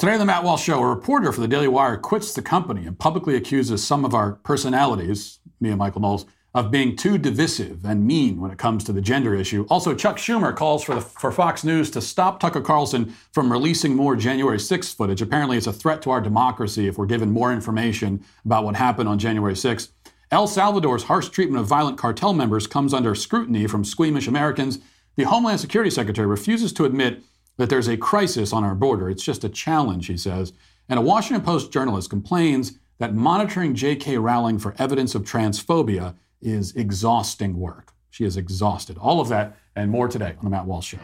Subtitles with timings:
[0.00, 2.86] Today on the Matt Walsh Show, a reporter for the Daily Wire quits the company
[2.86, 7.84] and publicly accuses some of our personalities, me and Michael Knowles, of being too divisive
[7.84, 9.66] and mean when it comes to the gender issue.
[9.68, 13.94] Also, Chuck Schumer calls for, the, for Fox News to stop Tucker Carlson from releasing
[13.94, 15.20] more January 6th footage.
[15.20, 19.06] Apparently, it's a threat to our democracy if we're given more information about what happened
[19.06, 19.90] on January 6th.
[20.30, 24.78] El Salvador's harsh treatment of violent cartel members comes under scrutiny from squeamish Americans.
[25.16, 27.22] The Homeland Security Secretary refuses to admit
[27.60, 29.10] that there's a crisis on our border.
[29.10, 30.54] It's just a challenge, he says.
[30.88, 34.16] And a Washington Post journalist complains that monitoring J.K.
[34.16, 37.92] Rowling for evidence of transphobia is exhausting work.
[38.08, 38.96] She is exhausted.
[38.96, 40.98] All of that and more today on The Matt Walsh Show.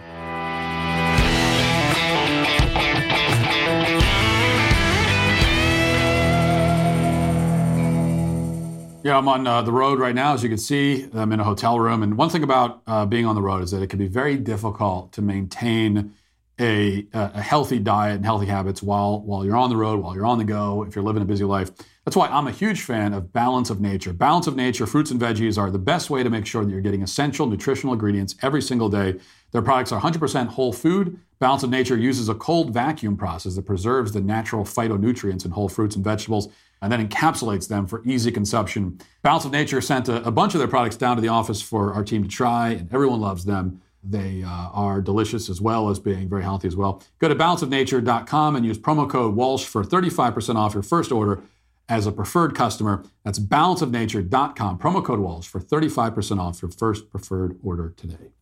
[9.04, 10.32] Yeah, I'm on uh, the road right now.
[10.32, 12.02] As you can see, I'm in a hotel room.
[12.02, 14.38] And one thing about uh, being on the road is that it can be very
[14.38, 16.14] difficult to maintain
[16.58, 20.26] a, a healthy diet and healthy habits while, while you're on the road, while you're
[20.26, 21.70] on the go, if you're living a busy life.
[22.04, 24.12] That's why I'm a huge fan of Balance of Nature.
[24.12, 26.80] Balance of Nature fruits and veggies are the best way to make sure that you're
[26.80, 29.18] getting essential nutritional ingredients every single day.
[29.52, 31.18] Their products are 100% whole food.
[31.40, 35.68] Balance of Nature uses a cold vacuum process that preserves the natural phytonutrients in whole
[35.68, 36.48] fruits and vegetables
[36.82, 38.98] and then encapsulates them for easy consumption.
[39.22, 41.92] Balance of Nature sent a, a bunch of their products down to the office for
[41.92, 43.80] our team to try, and everyone loves them.
[44.08, 47.02] They uh, are delicious as well as being very healthy as well.
[47.18, 51.42] Go to balanceofnature.com and use promo code Walsh for 35% off your first order
[51.88, 53.04] as a preferred customer.
[53.24, 58.32] That's balanceofnature.com, promo code Walsh for 35% off your first preferred order today.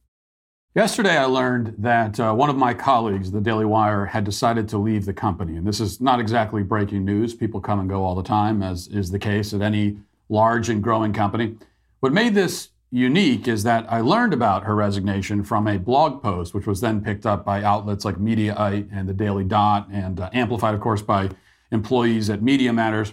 [0.74, 4.78] Yesterday, I learned that uh, one of my colleagues, the Daily Wire, had decided to
[4.78, 5.56] leave the company.
[5.56, 7.32] And this is not exactly breaking news.
[7.32, 9.98] People come and go all the time, as is the case at any
[10.28, 11.54] large and growing company.
[12.00, 16.54] What made this unique is that I learned about her resignation from a blog post,
[16.54, 20.30] which was then picked up by outlets like Mediaite and the Daily Dot, and uh,
[20.32, 21.30] amplified, of course, by
[21.72, 23.12] employees at Media Matters,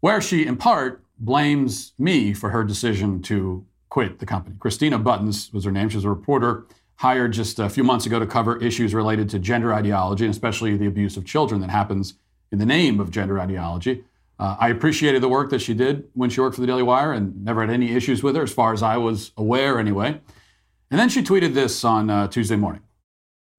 [0.00, 4.56] where she, in part, blames me for her decision to quit the company.
[4.58, 5.88] Christina Buttons was her name.
[5.88, 6.66] She was a reporter
[6.96, 10.76] hired just a few months ago to cover issues related to gender ideology, and especially
[10.76, 12.14] the abuse of children that happens
[12.50, 14.02] in the name of gender ideology.
[14.42, 17.12] Uh, I appreciated the work that she did when she worked for the Daily Wire
[17.12, 20.20] and never had any issues with her, as far as I was aware anyway.
[20.90, 22.82] And then she tweeted this on uh, Tuesday morning.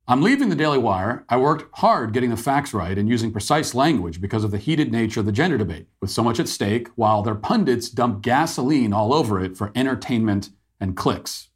[0.09, 1.23] I'm leaving the Daily Wire.
[1.29, 4.91] I worked hard getting the facts right and using precise language because of the heated
[4.91, 8.91] nature of the gender debate, with so much at stake, while their pundits dump gasoline
[8.91, 10.49] all over it for entertainment
[10.81, 11.47] and clicks.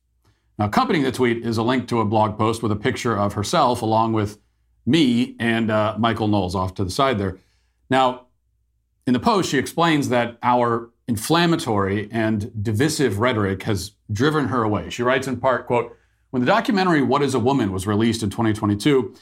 [0.58, 3.34] Now, accompanying the tweet is a link to a blog post with a picture of
[3.34, 4.40] herself along with
[4.86, 7.40] me and uh, Michael Knowles off to the side there.
[7.90, 8.27] Now,
[9.08, 14.90] in the post, she explains that our inflammatory and divisive rhetoric has driven her away.
[14.90, 15.98] She writes in part, quote,
[16.30, 19.16] when the documentary What is a Woman was released in 2022,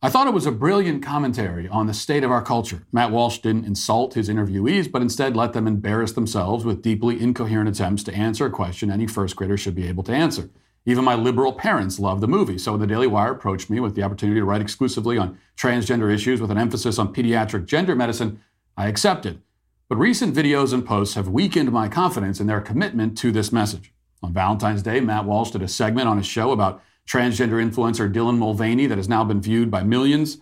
[0.00, 2.86] I thought it was a brilliant commentary on the state of our culture.
[2.92, 7.68] Matt Walsh didn't insult his interviewees, but instead let them embarrass themselves with deeply incoherent
[7.68, 10.50] attempts to answer a question any first grader should be able to answer.
[10.86, 12.58] Even my liberal parents loved the movie.
[12.58, 16.12] So when the Daily Wire approached me with the opportunity to write exclusively on transgender
[16.12, 18.40] issues with an emphasis on pediatric gender medicine,
[18.76, 19.42] I accepted.
[19.88, 23.92] But recent videos and posts have weakened my confidence in their commitment to this message.
[24.22, 28.38] On Valentine's Day, Matt Walsh did a segment on his show about transgender influencer Dylan
[28.38, 30.38] Mulvaney that has now been viewed by millions.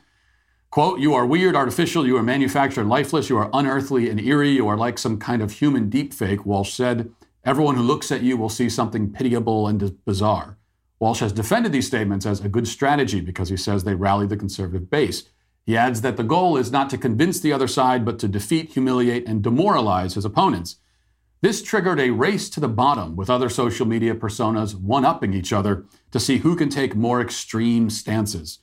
[0.71, 4.69] Quote, you are weird, artificial, you are manufactured, lifeless, you are unearthly and eerie, you
[4.69, 7.11] are like some kind of human deepfake, Walsh said.
[7.45, 10.59] Everyone who looks at you will see something pitiable and bizarre.
[11.01, 14.37] Walsh has defended these statements as a good strategy because he says they rally the
[14.37, 15.25] conservative base.
[15.67, 18.73] He adds that the goal is not to convince the other side, but to defeat,
[18.73, 20.77] humiliate, and demoralize his opponents.
[21.43, 25.53] This triggered a race to the bottom with other social media personas one upping each
[25.53, 28.59] other to see who can take more extreme stances.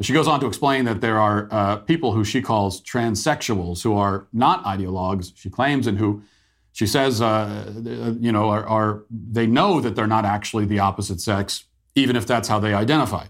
[0.00, 3.94] She goes on to explain that there are uh, people who she calls transsexuals who
[3.94, 6.22] are not ideologues, she claims, and who
[6.72, 7.72] she says, uh,
[8.18, 11.64] you know, are, are, they know that they're not actually the opposite sex,
[11.94, 13.26] even if that's how they identify.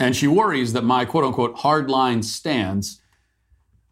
[0.00, 3.00] And she worries that my quote unquote hardline stance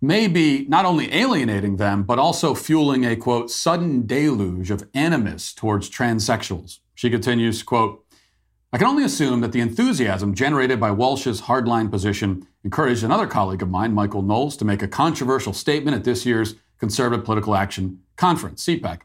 [0.00, 5.53] may be not only alienating them, but also fueling a quote sudden deluge of animus
[5.53, 6.79] towards transsexuals.
[6.94, 8.05] She continues, quote,
[8.73, 13.62] I can only assume that the enthusiasm generated by Walsh's hardline position encouraged another colleague
[13.62, 18.03] of mine, Michael Knowles, to make a controversial statement at this year's Conservative Political Action
[18.17, 19.00] Conference, CPAC.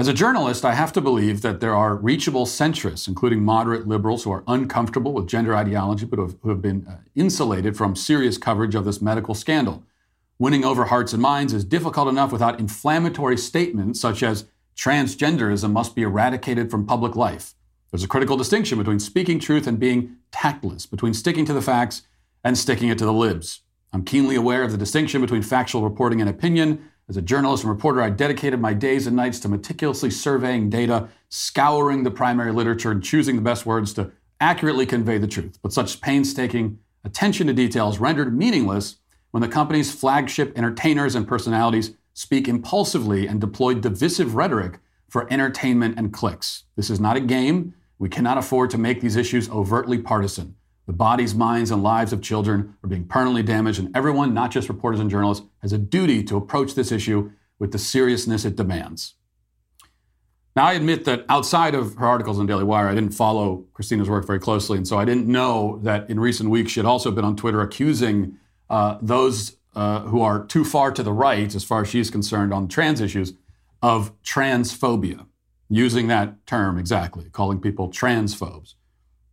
[0.00, 4.22] As a journalist, I have to believe that there are reachable centrists, including moderate liberals
[4.22, 8.76] who are uncomfortable with gender ideology but who have been uh, insulated from serious coverage
[8.76, 9.82] of this medical scandal.
[10.38, 14.44] Winning over hearts and minds is difficult enough without inflammatory statements such as
[14.76, 17.54] transgenderism must be eradicated from public life.
[17.90, 22.02] There's a critical distinction between speaking truth and being tactless, between sticking to the facts
[22.44, 23.62] and sticking it to the libs.
[23.92, 26.88] I'm keenly aware of the distinction between factual reporting and opinion.
[27.08, 31.08] As a journalist and reporter, I dedicated my days and nights to meticulously surveying data,
[31.30, 35.58] scouring the primary literature, and choosing the best words to accurately convey the truth.
[35.62, 38.96] But such painstaking attention to details rendered meaningless
[39.30, 44.78] when the company's flagship entertainers and personalities speak impulsively and deploy divisive rhetoric
[45.08, 46.64] for entertainment and clicks.
[46.76, 47.74] This is not a game.
[47.98, 50.56] We cannot afford to make these issues overtly partisan.
[50.88, 54.70] The bodies, minds, and lives of children are being permanently damaged, and everyone, not just
[54.70, 59.12] reporters and journalists, has a duty to approach this issue with the seriousness it demands.
[60.56, 64.08] Now, I admit that outside of her articles on Daily Wire, I didn't follow Christina's
[64.08, 67.10] work very closely, and so I didn't know that in recent weeks she had also
[67.10, 68.38] been on Twitter accusing
[68.70, 72.54] uh, those uh, who are too far to the right, as far as she's concerned,
[72.54, 73.34] on trans issues,
[73.82, 75.26] of transphobia,
[75.68, 78.72] using that term exactly, calling people transphobes.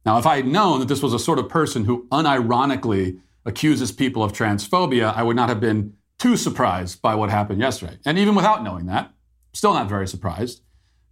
[0.05, 3.91] Now, if I had known that this was a sort of person who unironically accuses
[3.91, 7.97] people of transphobia, I would not have been too surprised by what happened yesterday.
[8.05, 9.11] And even without knowing that,
[9.53, 10.61] still not very surprised,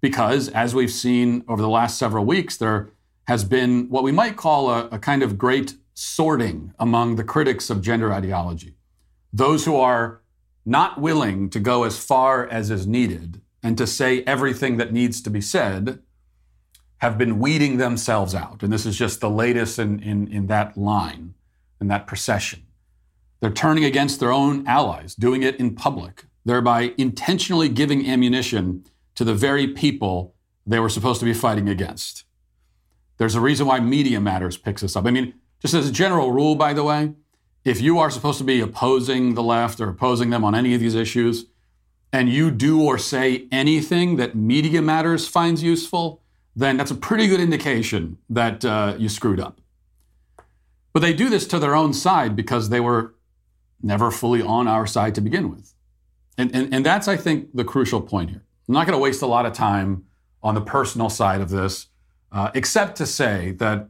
[0.02, 2.90] because as we've seen over the last several weeks, there
[3.28, 7.70] has been what we might call a, a kind of great sorting among the critics
[7.70, 8.76] of gender ideology.
[9.32, 10.22] Those who are
[10.66, 15.22] not willing to go as far as is needed and to say everything that needs
[15.22, 16.00] to be said
[17.04, 18.64] have been weeding themselves out.
[18.64, 21.34] And this is just the latest in, in, in that line,
[21.82, 22.64] in that procession.
[23.42, 28.86] They're turning against their own allies, doing it in public, thereby intentionally giving ammunition
[29.16, 30.34] to the very people
[30.66, 32.24] they were supposed to be fighting against.
[33.18, 35.06] There's a reason why Media Matters picks this up.
[35.06, 37.12] I mean, just as a general rule, by the way,
[37.66, 40.80] if you are supposed to be opposing the left or opposing them on any of
[40.80, 41.48] these issues,
[42.14, 46.23] and you do or say anything that Media Matters finds useful,
[46.56, 49.60] then that's a pretty good indication that uh, you screwed up.
[50.94, 53.16] But they do this to their own side because they were
[53.82, 55.74] never fully on our side to begin with.
[56.38, 58.44] And, and, and that's, I think, the crucial point here.
[58.68, 60.06] I'm not going to waste a lot of time
[60.42, 61.88] on the personal side of this,
[62.32, 63.90] uh, except to say that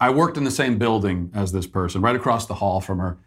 [0.00, 3.18] I worked in the same building as this person, right across the hall from her.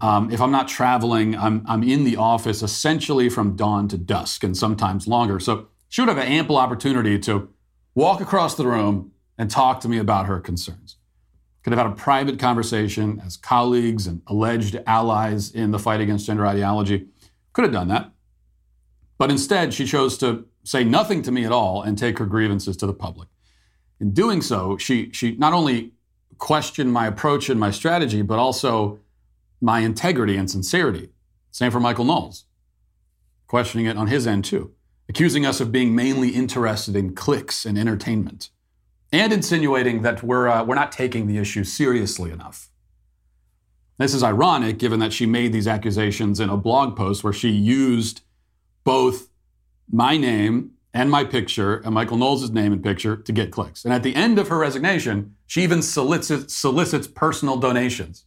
[0.00, 4.42] Um, if I'm not traveling, I'm, I'm in the office essentially from dawn to dusk
[4.42, 5.38] and sometimes longer.
[5.38, 7.48] So she would have an ample opportunity to
[7.94, 10.96] walk across the room and talk to me about her concerns.
[11.62, 16.26] Could have had a private conversation as colleagues and alleged allies in the fight against
[16.26, 17.06] gender ideology.
[17.52, 18.10] Could have done that.
[19.18, 22.76] But instead, she chose to say nothing to me at all and take her grievances
[22.78, 23.28] to the public.
[24.00, 25.92] In doing so, she, she not only
[26.38, 28.98] questioned my approach and my strategy, but also
[29.60, 31.10] my integrity and sincerity.
[31.52, 32.46] Same for Michael Knowles,
[33.46, 34.72] questioning it on his end too
[35.12, 38.48] accusing us of being mainly interested in clicks and entertainment,
[39.12, 42.70] and insinuating that we're, uh, we're not taking the issue seriously enough.
[43.98, 47.50] This is ironic given that she made these accusations in a blog post where she
[47.50, 48.22] used
[48.84, 49.28] both
[49.90, 53.84] my name and my picture and Michael Knowles' name and picture to get clicks.
[53.84, 58.24] And at the end of her resignation, she even solicits, solicits personal donations.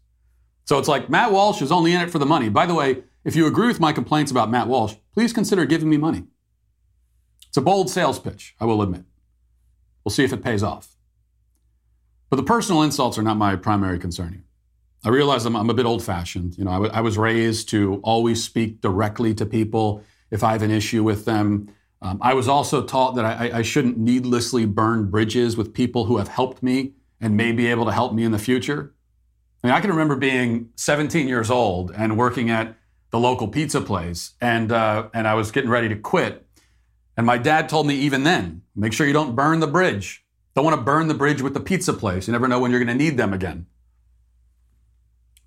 [0.65, 2.47] So it's like Matt Walsh is only in it for the money.
[2.47, 5.89] By the way, if you agree with my complaints about Matt Walsh, please consider giving
[5.89, 6.25] me money.
[7.55, 9.05] It's a bold sales pitch, I will admit.
[10.03, 10.97] We'll see if it pays off.
[12.29, 14.43] But the personal insults are not my primary concern here.
[15.05, 16.57] I realize I'm, I'm a bit old fashioned.
[16.57, 20.51] You know, I, w- I was raised to always speak directly to people if I
[20.51, 21.73] have an issue with them.
[22.01, 26.17] Um, I was also taught that I, I shouldn't needlessly burn bridges with people who
[26.17, 28.93] have helped me and may be able to help me in the future.
[29.63, 32.75] I mean, I can remember being 17 years old and working at
[33.11, 36.44] the local pizza place, and uh, and I was getting ready to quit,
[37.17, 40.25] and my dad told me even then, make sure you don't burn the bridge.
[40.53, 42.27] Don't want to burn the bridge with the pizza place.
[42.27, 43.67] You never know when you're going to need them again.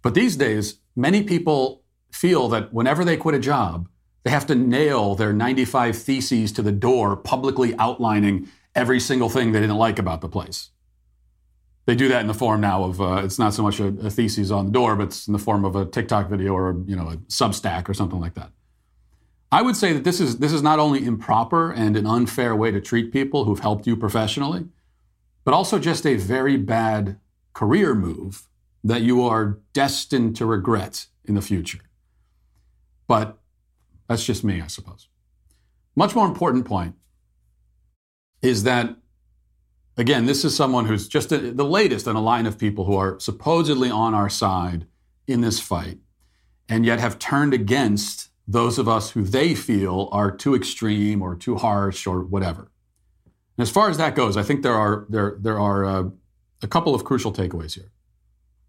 [0.03, 1.83] But these days, many people
[2.13, 3.89] feel that whenever they quit a job,
[4.25, 9.53] they have to nail their 95 theses to the door, publicly outlining every single thing
[9.53, 10.71] they didn't like about the place.
[11.87, 14.11] They do that in the form now of uh, it's not so much a, a
[14.11, 16.95] thesis on the door, but it's in the form of a TikTok video or you
[16.95, 18.53] know a Substack or something like that.
[19.51, 22.71] I would say that this is this is not only improper and an unfair way
[22.71, 24.67] to treat people who've helped you professionally,
[25.45, 27.19] but also just a very bad
[27.55, 28.49] career move
[28.85, 31.81] that you are destined to regret in the future.
[33.07, 33.39] But
[34.07, 35.09] that's just me, I suppose.
[35.97, 36.95] Much more important point
[38.43, 38.97] is that
[39.97, 42.97] again, this is someone who's just a, the latest in a line of people who
[42.97, 44.87] are supposedly on our side
[45.27, 45.99] in this fight
[46.69, 51.37] and yet have turned against those of us who they feel are too extreme or
[51.37, 52.71] too harsh or whatever.
[53.59, 56.05] And as far as that goes, I think there are there there are uh,
[56.63, 57.93] a couple of crucial takeaways here.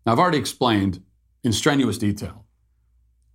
[0.05, 1.01] Now, I've already explained
[1.43, 2.45] in strenuous detail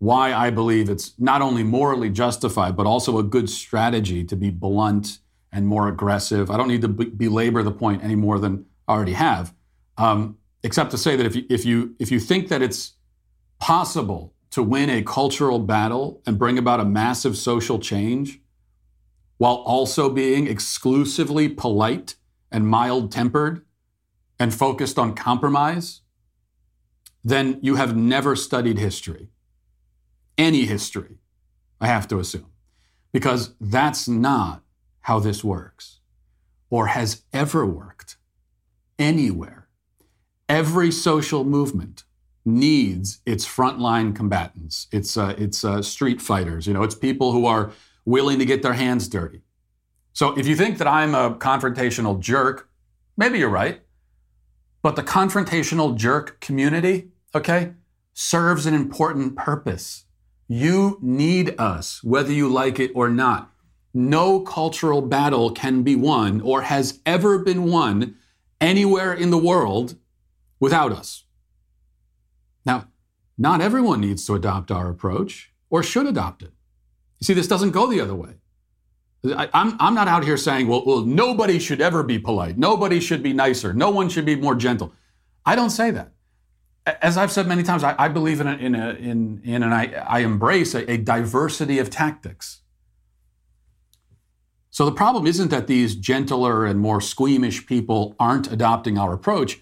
[0.01, 4.51] why I believe it's not only morally justified, but also a good strategy to be
[4.51, 5.19] blunt
[5.51, 6.51] and more aggressive.
[6.51, 9.55] I don't need to be- belabor the point any more than I already have,
[9.97, 12.95] um, except to say that if you, if you if you think that it's
[13.61, 18.41] possible to win a cultural battle and bring about a massive social change
[19.37, 22.15] while also being exclusively polite
[22.53, 23.65] and mild tempered
[24.39, 26.03] and focused on compromise,
[27.25, 29.27] then you have never studied history.
[30.39, 31.19] Any history,
[31.81, 32.53] I have to assume,
[33.11, 34.63] because that's not
[35.01, 35.99] how this works
[36.71, 38.19] or has ever worked
[39.01, 39.67] anywhere.
[40.49, 42.05] Every social movement
[42.45, 44.87] needs its frontline combatants.
[44.93, 46.67] It's uh, it's uh, street fighters.
[46.67, 47.71] You know, it's people who are
[48.05, 49.41] willing to get their hands dirty.
[50.13, 52.69] So if you think that I'm a confrontational jerk,
[53.17, 53.81] maybe you're right.
[54.83, 57.73] But the confrontational jerk community, okay,
[58.13, 60.05] serves an important purpose.
[60.47, 63.51] You need us, whether you like it or not.
[63.95, 68.17] No cultural battle can be won or has ever been won
[68.61, 69.97] anywhere in the world
[70.61, 71.24] without us.
[72.65, 72.89] Now,
[73.37, 76.53] not everyone needs to adopt our approach or should adopt it.
[77.21, 78.35] You see, this doesn't go the other way.
[79.25, 82.59] I, am I'm, not out here saying, well, well, nobody should ever be polite.
[82.59, 83.73] Nobody should be nicer.
[83.73, 84.93] No one should be more gentle.
[85.47, 86.13] I don't say that.
[87.01, 89.73] As I've said many times, I, I believe in, a, in, a, in, in and
[89.73, 92.61] I, I embrace a, a diversity of tactics.
[94.71, 99.61] So the problem isn't that these gentler and more squeamish people aren't adopting our approach,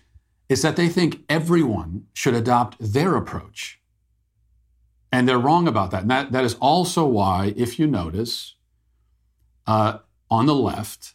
[0.52, 3.80] it's that they think everyone should adopt their approach.
[5.10, 6.02] And they're wrong about that.
[6.02, 8.54] And that, that is also why, if you notice,
[9.66, 9.98] uh,
[10.30, 11.14] on the left,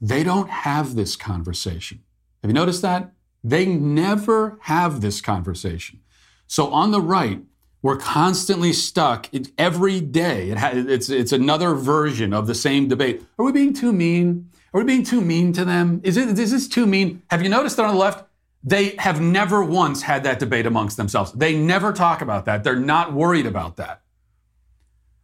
[0.00, 2.02] they don't have this conversation.
[2.42, 3.12] Have you noticed that?
[3.44, 6.00] They never have this conversation.
[6.46, 7.40] So on the right,
[7.82, 9.28] we're constantly stuck
[9.58, 10.50] every day.
[10.50, 13.22] It ha- it's, it's another version of the same debate.
[13.38, 14.50] Are we being too mean?
[14.72, 16.00] Are we being too mean to them?
[16.04, 17.22] Is, it, is this too mean?
[17.30, 18.24] Have you noticed that on the left,
[18.64, 21.32] they have never once had that debate amongst themselves.
[21.32, 22.62] They never talk about that.
[22.62, 24.02] They're not worried about that.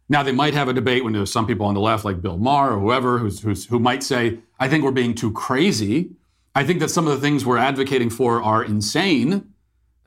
[0.09, 2.37] Now, they might have a debate when there's some people on the left, like Bill
[2.37, 6.11] Maher or whoever, who's, who's, who might say, I think we're being too crazy.
[6.55, 9.53] I think that some of the things we're advocating for are insane,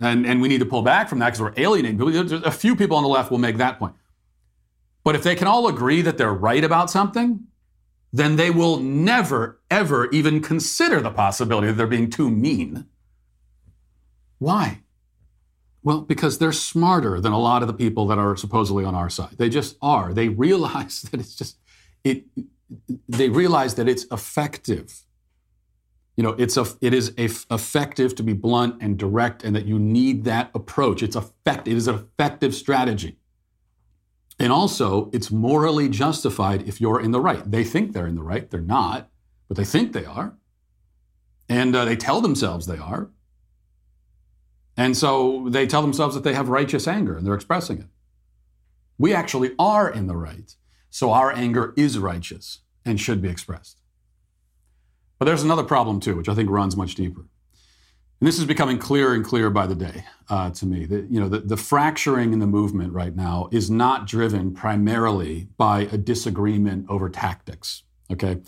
[0.00, 2.44] and, and we need to pull back from that because we're alienating people.
[2.44, 3.94] A few people on the left will make that point.
[5.04, 7.46] But if they can all agree that they're right about something,
[8.12, 12.86] then they will never, ever even consider the possibility that they're being too mean.
[14.42, 14.80] Why?
[15.84, 19.08] Well, because they're smarter than a lot of the people that are supposedly on our
[19.08, 19.37] side.
[19.38, 20.12] They just are.
[20.12, 21.58] They realize that it's just
[22.02, 22.25] it.
[23.08, 25.02] They realize that it's effective.
[26.16, 29.66] You know, it's a, it is a, effective to be blunt and direct, and that
[29.66, 31.04] you need that approach.
[31.04, 31.68] It's effect.
[31.68, 33.18] It is an effective strategy.
[34.40, 37.49] And also, it's morally justified if you're in the right.
[37.49, 38.50] They think they're in the right.
[38.50, 39.08] They're not,
[39.46, 40.34] but they think they are.
[41.49, 43.08] And uh, they tell themselves they are.
[44.76, 47.87] And so they tell themselves that they have righteous anger and they're expressing it.
[48.99, 50.55] We actually are in the right.
[50.91, 53.79] So our anger is righteous and should be expressed.
[55.19, 57.21] But there's another problem too, which I think runs much deeper.
[57.21, 60.85] And this is becoming clearer and clearer by the day uh, to me.
[60.87, 65.49] That you know, the, the fracturing in the movement right now is not driven primarily
[65.57, 67.83] by a disagreement over tactics.
[68.12, 68.41] Okay,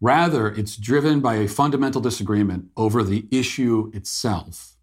[0.00, 4.77] rather it's driven by a fundamental disagreement over the issue itself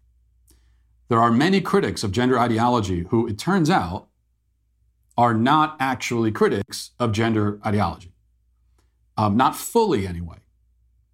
[1.08, 4.08] there are many critics of gender ideology who, it turns out,
[5.16, 8.12] are not actually critics of gender ideology.
[9.16, 10.36] Um, not fully, anyway.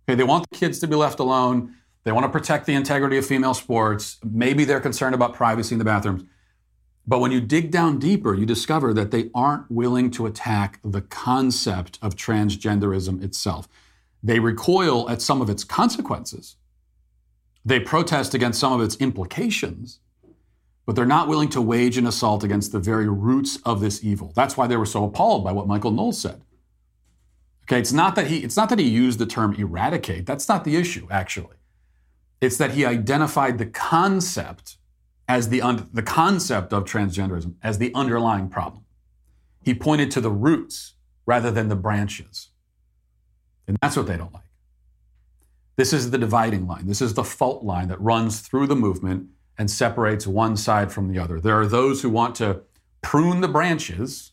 [0.09, 1.77] Okay, they want the kids to be left alone.
[2.05, 4.19] They want to protect the integrity of female sports.
[4.25, 6.25] Maybe they're concerned about privacy in the bathrooms.
[7.07, 11.03] But when you dig down deeper, you discover that they aren't willing to attack the
[11.03, 13.69] concept of transgenderism itself.
[14.23, 16.57] They recoil at some of its consequences,
[17.65, 20.01] they protest against some of its implications,
[20.85, 24.33] but they're not willing to wage an assault against the very roots of this evil.
[24.35, 26.43] That's why they were so appalled by what Michael Knowles said.
[27.65, 30.27] Okay, it's not that he it's not that he used the term eradicate.
[30.27, 31.57] That's not the issue actually.
[32.41, 34.79] It's that he identified the concept
[35.29, 38.85] as the un, the concept of transgenderism as the underlying problem.
[39.63, 42.49] He pointed to the roots rather than the branches.
[43.69, 44.43] And that's what they don't like.
[45.77, 46.87] This is the dividing line.
[46.87, 51.09] This is the fault line that runs through the movement and separates one side from
[51.09, 51.41] the other.
[51.41, 52.63] There are those who want to
[53.01, 54.33] prune the branches,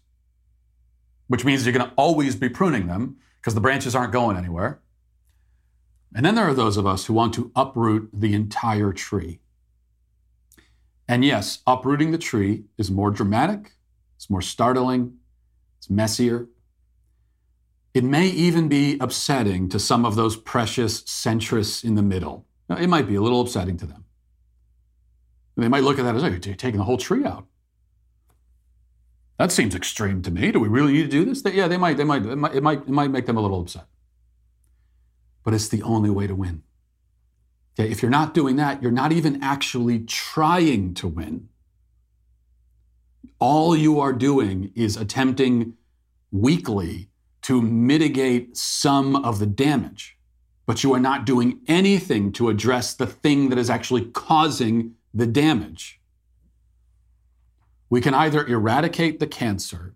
[1.28, 4.82] which means you're going to always be pruning them because the branches aren't going anywhere.
[6.14, 9.40] And then there are those of us who want to uproot the entire tree.
[11.08, 13.74] And yes, uprooting the tree is more dramatic,
[14.16, 15.18] it's more startling,
[15.78, 16.48] it's messier.
[17.94, 22.46] It may even be upsetting to some of those precious centrists in the middle.
[22.68, 24.06] Now, it might be a little upsetting to them.
[25.58, 27.46] They might look at that as, oh, you're taking the whole tree out.
[29.38, 30.52] That seems extreme to me.
[30.52, 31.42] Do we really need to do this?
[31.42, 33.42] They, yeah, they might, they might, it might, it might, it might make them a
[33.42, 33.86] little upset.
[35.44, 36.64] But it's the only way to win.
[37.80, 41.50] Okay, if you're not doing that, you're not even actually trying to win.
[43.40, 45.74] All you are doing is attempting
[46.32, 47.09] weakly
[47.50, 50.16] to mitigate some of the damage,
[50.68, 55.26] but you are not doing anything to address the thing that is actually causing the
[55.26, 56.00] damage.
[57.90, 59.96] We can either eradicate the cancer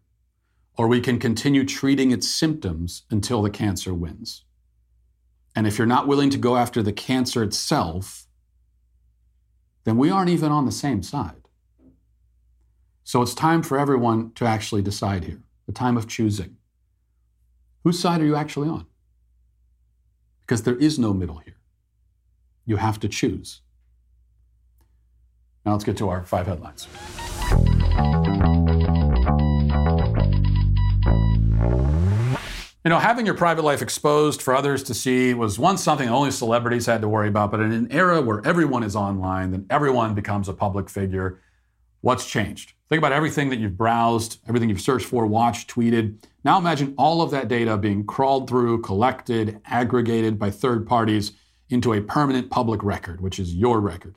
[0.80, 4.46] or we can continue treating its symptoms until the cancer wins.
[5.56, 8.26] And if you're not willing to go after the cancer itself,
[9.84, 11.48] then we aren't even on the same side.
[13.04, 16.58] So it's time for everyone to actually decide here, the time of choosing.
[17.84, 18.86] Whose side are you actually on?
[20.42, 21.58] Because there is no middle here.
[22.66, 23.62] You have to choose.
[25.66, 26.88] Now let's get to our five headlines.
[32.86, 36.32] You know, having your private life exposed for others to see was once something only
[36.32, 40.16] celebrities had to worry about, but in an era where everyone is online, then everyone
[40.16, 41.42] becomes a public figure.
[42.02, 42.74] What's changed?
[42.94, 46.24] Think about everything that you've browsed, everything you've searched for, watched, tweeted.
[46.46, 51.32] Now imagine all of that data being crawled through, collected, aggregated by third parties
[51.70, 54.16] into a permanent public record, which is your record.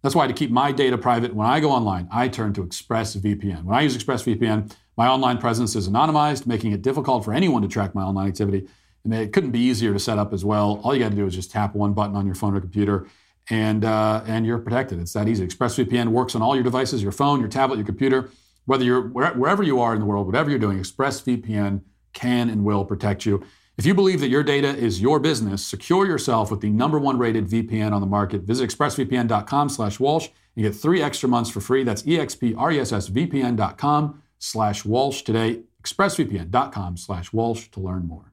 [0.00, 3.64] That's why to keep my data private, when I go online, I turn to ExpressVPN.
[3.64, 7.68] When I use ExpressVPN, my online presence is anonymized, making it difficult for anyone to
[7.68, 8.66] track my online activity.
[9.04, 10.80] And it couldn't be easier to set up as well.
[10.82, 13.06] All you got to do is just tap one button on your phone or computer,
[13.50, 15.00] and uh, and you're protected.
[15.00, 15.46] It's that easy.
[15.46, 18.30] ExpressVPN works on all your devices, your phone, your tablet, your computer,
[18.66, 20.78] whether you're wherever you are in the world, whatever you're doing.
[20.78, 23.44] ExpressVPN can and will protect you.
[23.76, 27.16] If you believe that your data is your business, secure yourself with the number one
[27.16, 28.42] rated VPN on the market.
[28.42, 31.84] Visit expressvpn.com/walsh and get three extra months for free.
[31.84, 38.27] That's expressvpn.com slash Walsh today, expressvpn.com slash Walsh to learn more.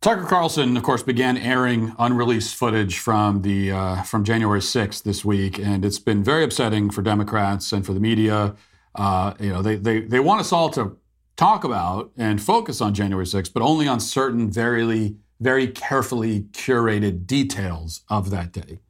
[0.00, 5.24] Tucker Carlson, of course, began airing unreleased footage from the uh, from January 6th this
[5.24, 8.54] week, and it's been very upsetting for Democrats and for the media.
[8.94, 10.96] Uh, you know, they, they they want us all to
[11.36, 17.26] talk about and focus on January 6th, but only on certain very very carefully curated
[17.26, 18.80] details of that day.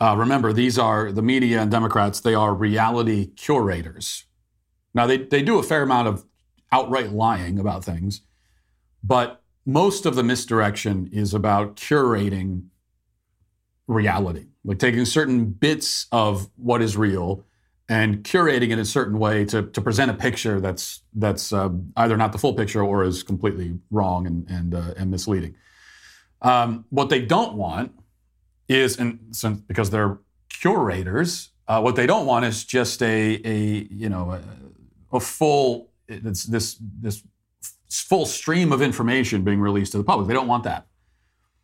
[0.00, 2.20] Uh, remember, these are the media and Democrats.
[2.20, 4.24] They are reality curators.
[4.94, 6.24] Now, they, they do a fair amount of
[6.72, 8.22] outright lying about things,
[9.02, 12.68] but most of the misdirection is about curating
[13.88, 17.44] reality, like taking certain bits of what is real
[17.88, 21.68] and curating it in a certain way to, to present a picture that's that's uh,
[21.96, 25.54] either not the full picture or is completely wrong and and, uh, and misleading.
[26.42, 27.92] Um, what they don't want
[28.68, 33.88] is, and since, because they're curators, uh, what they don't want is just a a
[33.90, 37.22] you know a, a full this this this
[38.00, 40.28] full stream of information being released to the public.
[40.28, 40.86] They don't want that.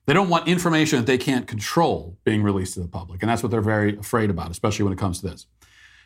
[0.06, 3.42] They don't want information that they can't control being released to the public, and that's
[3.42, 5.46] what they're very afraid about, especially when it comes to this.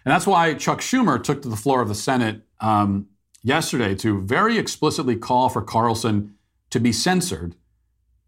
[0.04, 3.08] And that's why Chuck Schumer took to the floor of the Senate um,
[3.42, 6.34] yesterday to very explicitly call for Carlson
[6.70, 7.56] to be censored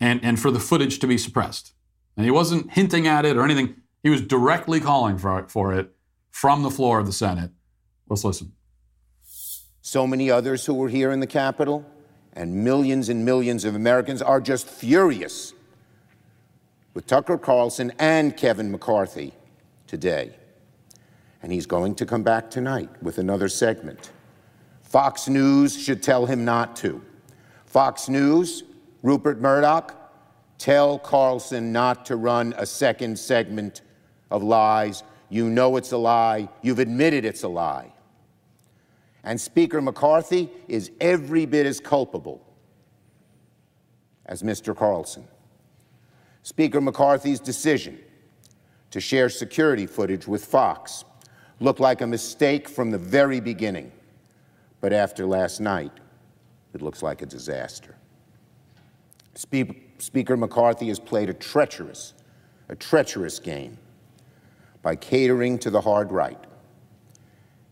[0.00, 1.74] and, and for the footage to be suppressed.
[2.16, 3.76] And he wasn't hinting at it or anything.
[4.02, 5.92] He was directly calling for for it
[6.30, 7.50] from the floor of the Senate.
[8.08, 8.52] Let's listen
[9.88, 11.82] so many others who were here in the Capitol,
[12.34, 15.54] and millions and millions of Americans are just furious
[16.92, 19.32] with Tucker Carlson and Kevin McCarthy
[19.86, 20.34] today.
[21.42, 24.12] And he's going to come back tonight with another segment.
[24.82, 27.02] Fox News should tell him not to.
[27.64, 28.64] Fox News,
[29.02, 29.94] Rupert Murdoch,
[30.58, 33.80] tell Carlson not to run a second segment
[34.30, 35.02] of lies.
[35.30, 36.50] You know it's a lie.
[36.60, 37.94] You've admitted it's a lie.
[39.28, 42.42] And Speaker McCarthy is every bit as culpable
[44.24, 44.74] as Mr.
[44.74, 45.28] Carlson.
[46.42, 47.98] Speaker McCarthy's decision
[48.90, 51.04] to share security footage with Fox
[51.60, 53.92] looked like a mistake from the very beginning.
[54.80, 55.92] But after last night,
[56.72, 57.96] it looks like a disaster.
[59.34, 62.14] Spe Speaker McCarthy has played a treacherous,
[62.70, 63.76] a treacherous game
[64.80, 66.42] by catering to the hard right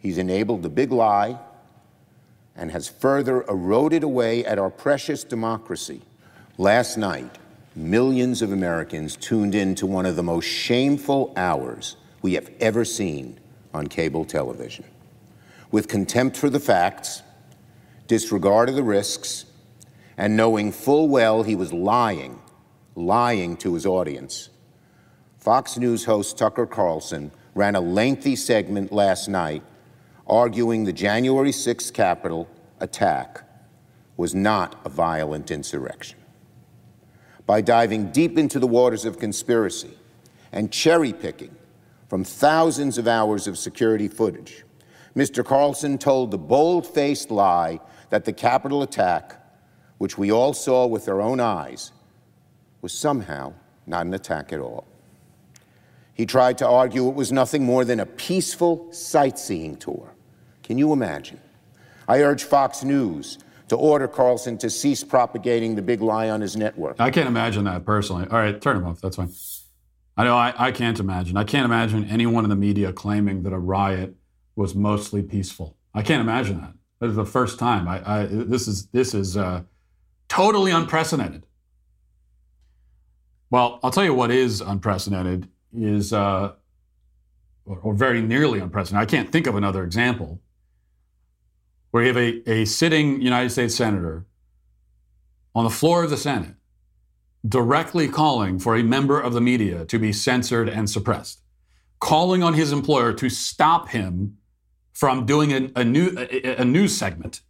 [0.07, 1.37] He's enabled the big lie
[2.57, 6.03] and has further eroded away at our precious democracy.
[6.59, 7.39] Last night,
[7.75, 12.85] millions of Americans tuned in to one of the most shameful hours we have ever
[12.85, 13.39] seen
[13.75, 14.85] on cable television.
[15.71, 17.23] With contempt for the facts,
[18.07, 19.45] disregard of the risks,
[20.17, 22.41] and knowing full well he was lying,
[22.95, 24.49] lying to his audience,
[25.39, 29.63] Fox News host Tucker Carlson ran a lengthy segment last night
[30.27, 32.49] arguing the January 6th Capitol
[32.81, 33.43] attack
[34.17, 36.19] was not a violent insurrection.
[37.47, 39.97] By diving deep into the waters of conspiracy
[40.53, 41.55] and cherry picking
[42.09, 44.65] from thousands of hours of security footage,
[45.15, 45.45] Mr.
[45.45, 49.41] Carlson told the bold faced lie that the Capitol attack,
[49.99, 51.93] which we all saw with our own eyes,
[52.83, 53.53] was somehow
[53.87, 54.87] not an attack at all.
[56.15, 60.16] He tried to argue it was nothing more than a peaceful sightseeing tour.
[60.67, 61.41] Can you imagine?
[62.09, 66.57] I urge Fox News to order Carlson to cease propagating the big lie on his
[66.57, 66.97] network.
[66.99, 68.27] I can't imagine that personally.
[68.29, 69.01] All right, turn him off.
[69.01, 69.31] That's fine.
[70.17, 71.37] I know I, I can't imagine.
[71.37, 74.17] I can't imagine anyone in the media claiming that a riot
[74.57, 75.77] was mostly peaceful.
[75.95, 76.73] I can't imagine that.
[76.99, 77.87] This is the first time.
[77.87, 79.63] I, I this is this is uh,
[80.29, 81.47] totally unprecedented.
[83.51, 86.55] Well, I'll tell you what is unprecedented is, uh,
[87.67, 89.09] or, or very nearly unprecedented.
[89.09, 90.41] I can't think of another example
[91.97, 94.27] where you have a, a sitting United States senator
[95.55, 96.55] on the floor of the Senate
[97.49, 101.41] directly calling for a member of the media to be censored and suppressed,
[101.99, 104.37] calling on his employer to stop him
[104.93, 107.41] from doing a, a, new, a, a news segment.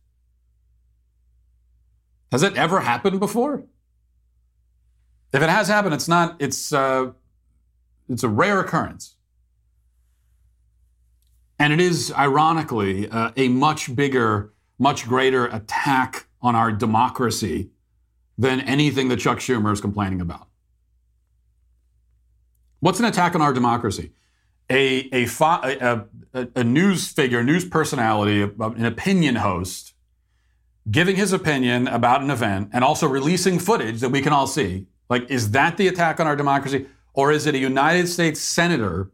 [2.30, 3.64] Has it ever happened before?
[5.32, 7.10] If it has happened, it's not, it's, uh,
[8.08, 9.15] it's a rare occurrence.
[11.58, 17.70] And it is, ironically, uh, a much bigger, much greater attack on our democracy
[18.36, 20.48] than anything that Chuck Schumer is complaining about.
[22.80, 24.12] What's an attack on our democracy?
[24.68, 29.94] A, a, a, a, a news figure, news personality, an opinion host,
[30.90, 34.86] giving his opinion about an event and also releasing footage that we can all see.
[35.08, 36.86] Like, is that the attack on our democracy?
[37.14, 39.10] Or is it a United States senator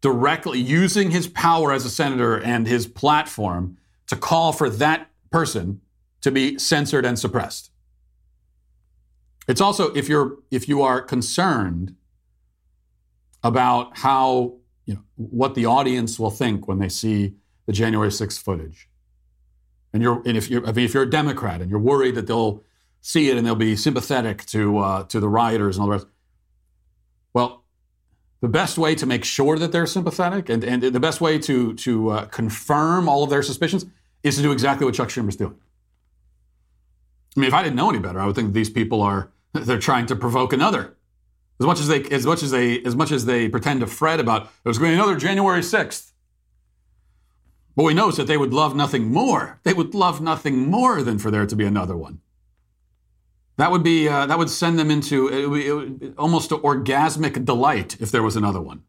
[0.00, 5.80] directly using his power as a senator and his platform to call for that person
[6.22, 7.70] to be censored and suppressed.
[9.48, 11.96] It's also if you're if you are concerned
[13.42, 14.54] about how
[14.86, 17.34] you know what the audience will think when they see
[17.66, 18.88] the January 6th footage.
[19.92, 22.26] And you're and if you're I mean, if you're a Democrat and you're worried that
[22.26, 22.62] they'll
[23.00, 26.06] see it and they'll be sympathetic to uh, to the rioters and all the rest.
[27.32, 27.59] Well,
[28.40, 31.74] the best way to make sure that they're sympathetic and, and the best way to,
[31.74, 33.86] to uh, confirm all of their suspicions
[34.22, 35.56] is to do exactly what Chuck Schumer's doing.
[37.36, 39.78] I mean, if I didn't know any better, I would think these people are they're
[39.78, 40.96] trying to provoke another.
[41.60, 44.18] As much as they as much as they as much as they pretend to fret
[44.18, 46.12] about there's going to be another January 6th.
[47.74, 49.60] What we know is that they would love nothing more.
[49.62, 52.20] They would love nothing more than for there to be another one.
[53.60, 57.44] That would be uh, that would send them into it would, it would, almost orgasmic
[57.44, 58.84] delight if there was another one.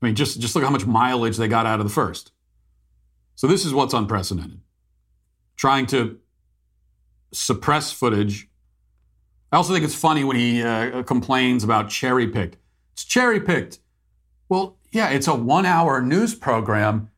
[0.00, 2.30] I mean, just just look how much mileage they got out of the first.
[3.34, 4.60] So this is what's unprecedented.
[5.56, 6.20] Trying to
[7.32, 8.48] suppress footage.
[9.50, 12.58] I also think it's funny when he uh, complains about cherry picked.
[12.92, 13.80] It's cherry picked.
[14.48, 17.10] Well, yeah, it's a one hour news program.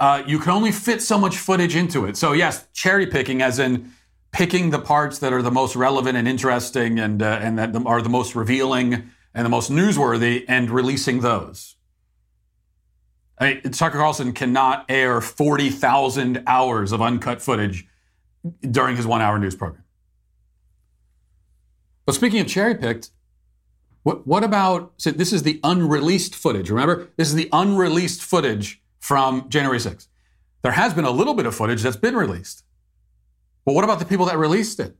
[0.00, 2.16] Uh, you can only fit so much footage into it.
[2.16, 3.92] So yes, cherry picking, as in
[4.34, 8.02] picking the parts that are the most relevant and interesting and, uh, and that are
[8.02, 11.76] the most revealing and the most newsworthy and releasing those.
[13.38, 17.86] I mean, Tucker Carlson cannot air 40,000 hours of uncut footage
[18.68, 19.84] during his one hour news program.
[22.04, 23.10] But speaking of cherry picked,
[24.02, 26.70] what, what about, so this is the unreleased footage.
[26.70, 30.08] Remember, this is the unreleased footage from January 6th.
[30.62, 32.64] There has been a little bit of footage that's been released.
[33.64, 34.96] Well, what about the people that released it?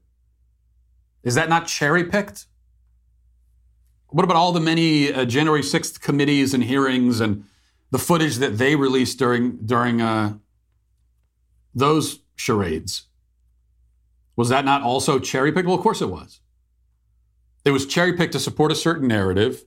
[1.23, 2.47] Is that not cherry picked?
[4.09, 7.45] What about all the many uh, January 6th committees and hearings and
[7.91, 10.35] the footage that they released during, during uh,
[11.75, 13.07] those charades?
[14.37, 15.67] Was that not also cherry picked?
[15.67, 16.41] Well, of course it was.
[17.65, 19.65] It was cherry picked to support a certain narrative.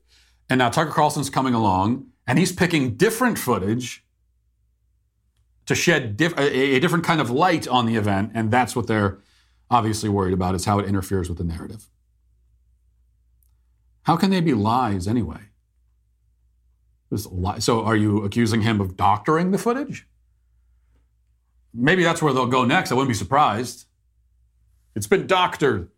[0.50, 4.06] And now Tucker Carlson's coming along and he's picking different footage
[5.68, 8.88] to shed diff- a, a different kind of light on the event, and that's what
[8.88, 9.20] they're
[9.70, 11.90] obviously worried about is how it interferes with the narrative.
[14.04, 15.42] How can they be lies anyway?
[17.60, 20.08] So, are you accusing him of doctoring the footage?
[21.74, 22.92] Maybe that's where they'll go next.
[22.92, 23.86] I wouldn't be surprised.
[24.96, 25.90] It's been doctored.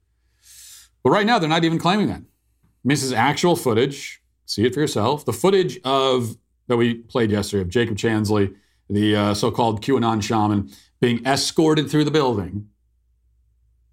[1.04, 2.18] But right now, they're not even claiming that.
[2.18, 5.26] I mean, this is actual footage see it for yourself.
[5.26, 6.36] The footage of
[6.68, 8.56] that we played yesterday of Jacob Chansley,
[8.90, 12.70] the uh, so-called QAnon shaman, being escorted through the building.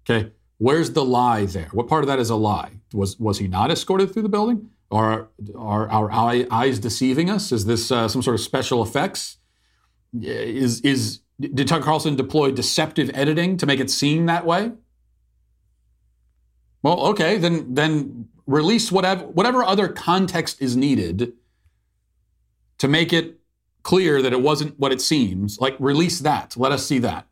[0.09, 1.69] Okay, where's the lie there?
[1.71, 2.71] What part of that is a lie?
[2.93, 4.69] Was was he not escorted through the building?
[4.89, 7.51] Are are our eyes deceiving us?
[7.51, 9.37] Is this uh, some sort of special effects?
[10.19, 14.71] Is is did Tucker Carlson deploy deceptive editing to make it seem that way?
[16.81, 21.33] Well, okay, then then release whatever whatever other context is needed
[22.77, 23.39] to make it
[23.87, 25.57] clear that it wasn't what it seems.
[25.61, 26.57] Like release that.
[26.57, 27.25] Let us see that.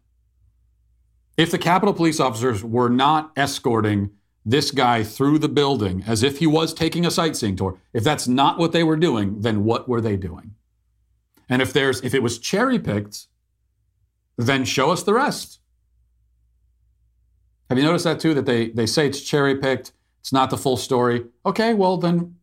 [1.36, 4.12] If the Capitol police officers were not escorting
[4.46, 8.26] this guy through the building as if he was taking a sightseeing tour, if that's
[8.26, 10.56] not what they were doing, then what were they doing?
[11.50, 13.28] And if there's if it was cherry picked,
[14.38, 15.60] then show us the rest.
[17.68, 18.34] Have you noticed that too?
[18.34, 19.92] That they, they say it's cherry picked,
[20.22, 21.26] it's not the full story.
[21.46, 22.38] Okay, well, then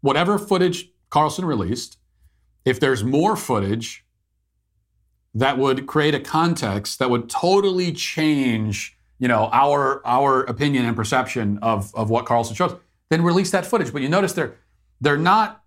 [0.00, 1.98] whatever footage Carlson released,
[2.64, 4.04] if there's more footage
[5.34, 10.96] that would create a context that would totally change you know our our opinion and
[10.96, 12.76] perception of, of what Carlson shows,
[13.10, 13.92] then release that footage.
[13.92, 14.56] But you notice they're
[15.00, 15.62] they're not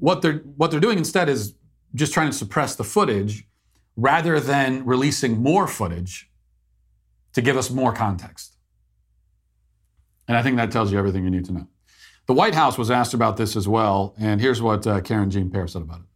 [0.00, 1.54] what they're what they're doing instead is
[1.94, 3.46] just trying to suppress the footage
[3.96, 6.30] rather than releasing more footage
[7.34, 8.56] to give us more context.
[10.28, 11.66] And I think that tells you everything you need to know.
[12.26, 15.66] The White House was asked about this as well, and here's what uh, Karine Jean-Pierre
[15.66, 16.06] said about it.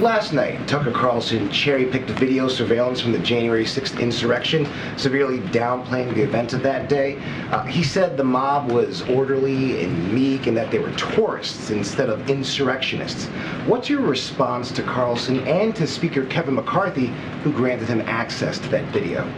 [0.00, 6.22] Last night, Tucker Carlson cherry-picked video surveillance from the January 6th insurrection, severely downplaying the
[6.22, 7.16] events of that day.
[7.50, 12.08] Uh, he said the mob was orderly and meek and that they were tourists instead
[12.08, 13.26] of insurrectionists.
[13.66, 17.06] What's your response to Carlson and to Speaker Kevin McCarthy,
[17.42, 19.28] who granted him access to that video?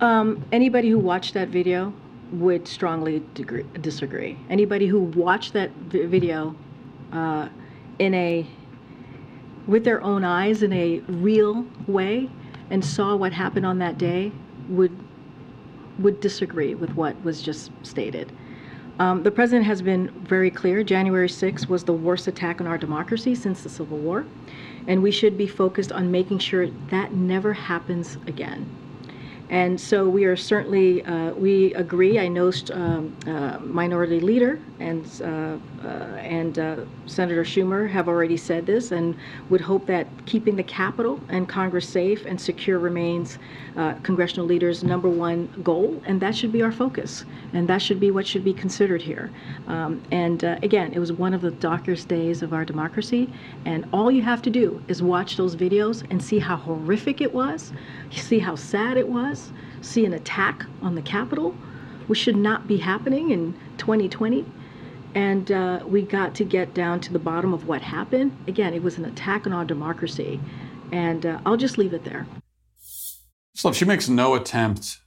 [0.00, 1.92] Um, anybody who watched that video
[2.32, 3.22] would strongly
[3.80, 4.38] disagree.
[4.50, 6.54] Anybody who watched that video
[7.12, 7.48] uh,
[7.98, 8.46] in a
[9.66, 12.28] with their own eyes in a real way
[12.70, 14.32] and saw what happened on that day
[14.68, 14.96] would
[15.98, 18.32] would disagree with what was just stated.
[18.98, 20.84] Um, the president has been very clear.
[20.84, 24.24] January 6th was the worst attack on our democracy since the Civil War,
[24.86, 28.68] and we should be focused on making sure that never happens again.
[29.50, 32.18] And so we are certainly, uh, we agree.
[32.18, 38.66] I know um, uh, Minority Leader and, uh, and uh, Senator Schumer have already said
[38.66, 39.16] this and
[39.50, 43.38] would hope that keeping the Capitol and Congress safe and secure remains
[43.76, 46.02] uh, congressional leaders' number one goal.
[46.06, 47.24] And that should be our focus.
[47.52, 49.30] And that should be what should be considered here.
[49.66, 53.32] Um, and again, it was one of the darkest days of our democracy.
[53.64, 57.32] And all you have to do is watch those videos and see how horrific it
[57.32, 57.72] was,
[58.10, 59.52] see how sad it was
[59.84, 61.52] see an attack on the Capitol,
[62.06, 64.44] which should not be happening in 2020.
[65.14, 68.36] And uh, we got to get down to the bottom of what happened.
[68.48, 70.40] Again, it was an attack on our democracy.
[70.90, 72.26] And uh, I'll just leave it there.
[73.54, 74.98] So she makes no attempt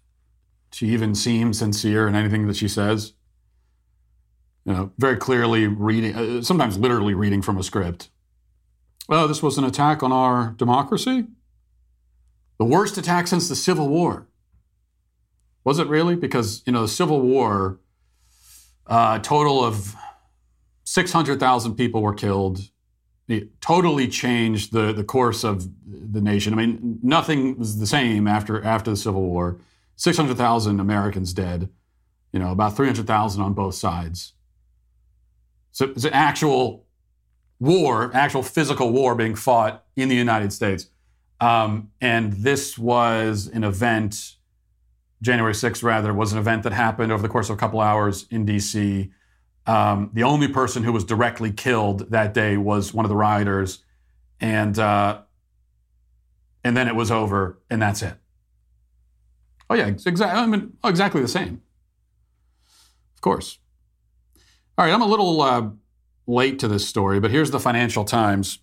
[0.71, 3.13] to even seem sincere in anything that she says.
[4.65, 8.09] You know, very clearly reading, uh, sometimes literally reading from a script.
[9.09, 11.25] Oh, this was an attack on our democracy?
[12.59, 14.27] The worst attack since the Civil War.
[15.63, 16.15] Was it really?
[16.15, 17.79] Because, you know, the Civil War,
[18.87, 19.95] uh, a total of
[20.83, 22.59] 600,000 people were killed.
[23.27, 26.53] It totally changed the, the course of the nation.
[26.53, 29.59] I mean, nothing was the same after, after the Civil War.
[29.97, 31.69] 600,000 Americans dead,
[32.31, 34.33] you know, about 300,000 on both sides.
[35.71, 36.85] So it's an actual
[37.59, 40.87] war, actual physical war being fought in the United States.
[41.39, 44.36] Um, and this was an event,
[45.21, 48.27] January 6th, rather, was an event that happened over the course of a couple hours
[48.29, 49.09] in DC.
[49.65, 53.83] Um, the only person who was directly killed that day was one of the rioters.
[54.39, 55.21] And, uh,
[56.63, 58.13] and then it was over, and that's it.
[59.69, 60.25] Oh, yeah, exactly.
[60.25, 61.61] I mean, oh, exactly the same.
[63.15, 63.59] Of course.
[64.77, 65.69] All right, I'm a little uh,
[66.27, 68.59] late to this story, but here's the Financial Times.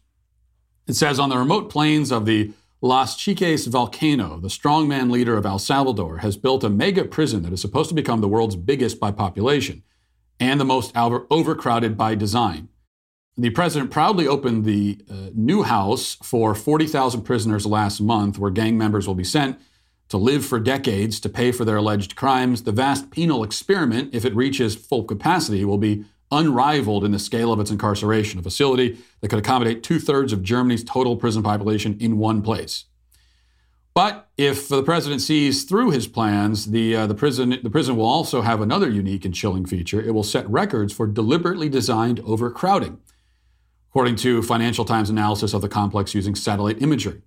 [0.87, 2.53] It says on the remote plains of the
[2.85, 7.51] Las Chiques volcano, the strongman leader of El Salvador, has built a mega prison that
[7.51, 9.83] is supposed to become the world's biggest by population
[10.39, 12.69] and the most overcrowded by design.
[13.39, 18.77] The president proudly opened the uh, new house for 40,000 prisoners last month, where gang
[18.77, 19.59] members will be sent
[20.11, 22.65] to live for decades to pay for their alleged crimes.
[22.65, 26.05] The vast penal experiment, if it reaches full capacity, will be
[26.37, 30.43] unrivaled in the scale of its incarceration, a facility that could accommodate two thirds of
[30.43, 32.85] Germany's total prison population in one place.
[33.95, 38.07] But if the president sees through his plans, the, uh, the, prison, the prison will
[38.07, 40.03] also have another unique and chilling feature.
[40.03, 42.99] It will set records for deliberately designed overcrowding,
[43.91, 47.23] according to Financial Times analysis of the complex using satellite imagery.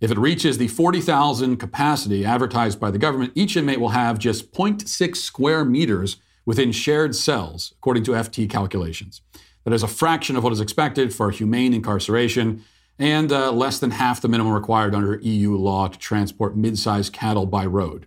[0.00, 4.52] If it reaches the 40,000 capacity advertised by the government, each inmate will have just
[4.52, 9.22] 0.6 square meters within shared cells, according to FT calculations.
[9.64, 12.64] That is a fraction of what is expected for humane incarceration
[12.98, 17.46] and uh, less than half the minimum required under EU law to transport mid-sized cattle
[17.46, 18.06] by road.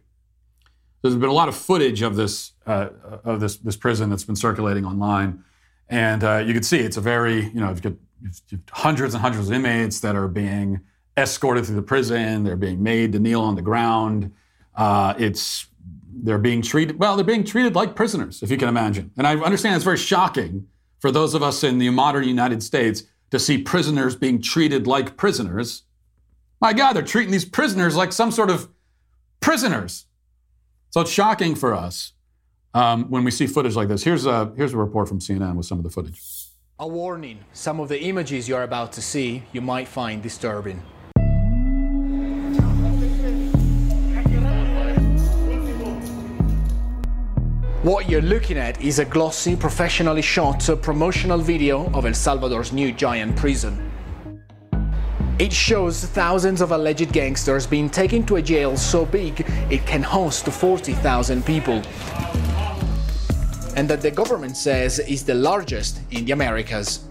[1.01, 2.89] There's been a lot of footage of this uh,
[3.23, 5.43] of this this prison that's been circulating online,
[5.87, 7.93] and uh, you can see it's a very you know you've got
[8.71, 10.81] hundreds and hundreds of inmates that are being
[11.15, 12.43] escorted through the prison.
[12.43, 14.33] They're being made to kneel on the ground.
[14.75, 15.67] Uh, it's
[16.23, 17.15] they're being treated well.
[17.15, 19.11] They're being treated like prisoners, if you can imagine.
[19.17, 20.67] And I understand it's very shocking
[20.99, 25.17] for those of us in the modern United States to see prisoners being treated like
[25.17, 25.83] prisoners.
[26.61, 28.69] My God, they're treating these prisoners like some sort of
[29.39, 30.05] prisoners.
[30.91, 32.13] So it's shocking for us
[32.73, 34.03] um, when we see footage like this.
[34.03, 36.21] Here's a, here's a report from CNN with some of the footage.
[36.79, 40.81] A warning some of the images you're about to see you might find disturbing.
[47.85, 52.73] What you're looking at is a glossy, professionally shot uh, promotional video of El Salvador's
[52.73, 53.91] new giant prison.
[55.37, 60.01] It shows thousands of alleged gangsters being taken to a jail so big it can
[60.01, 61.83] host 40,000 people.
[63.75, 67.07] And that the government says is the largest in the Americas.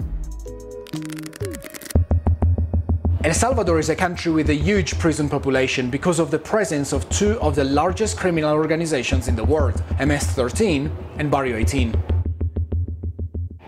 [3.25, 7.09] El Salvador is a country with a huge prison population because of the presence of
[7.09, 11.95] two of the largest criminal organizations in the world, MS-13 and Barrio 18.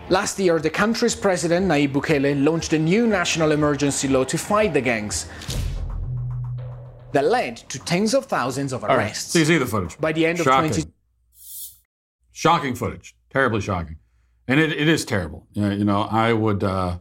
[0.09, 4.75] Last year, the country's president, Nayib Bukele, launched a new national emergency law to fight
[4.75, 5.27] the gangs
[7.13, 9.31] that led to tens of thousands of arrests.
[9.31, 9.99] So you see the footage.
[9.99, 10.69] By the end shocking.
[10.69, 10.91] of 20...
[12.31, 13.15] Shocking footage.
[13.31, 13.95] Terribly shocking.
[14.47, 15.47] And it, it is terrible.
[15.53, 16.63] You know, I would...
[16.63, 16.99] Uh,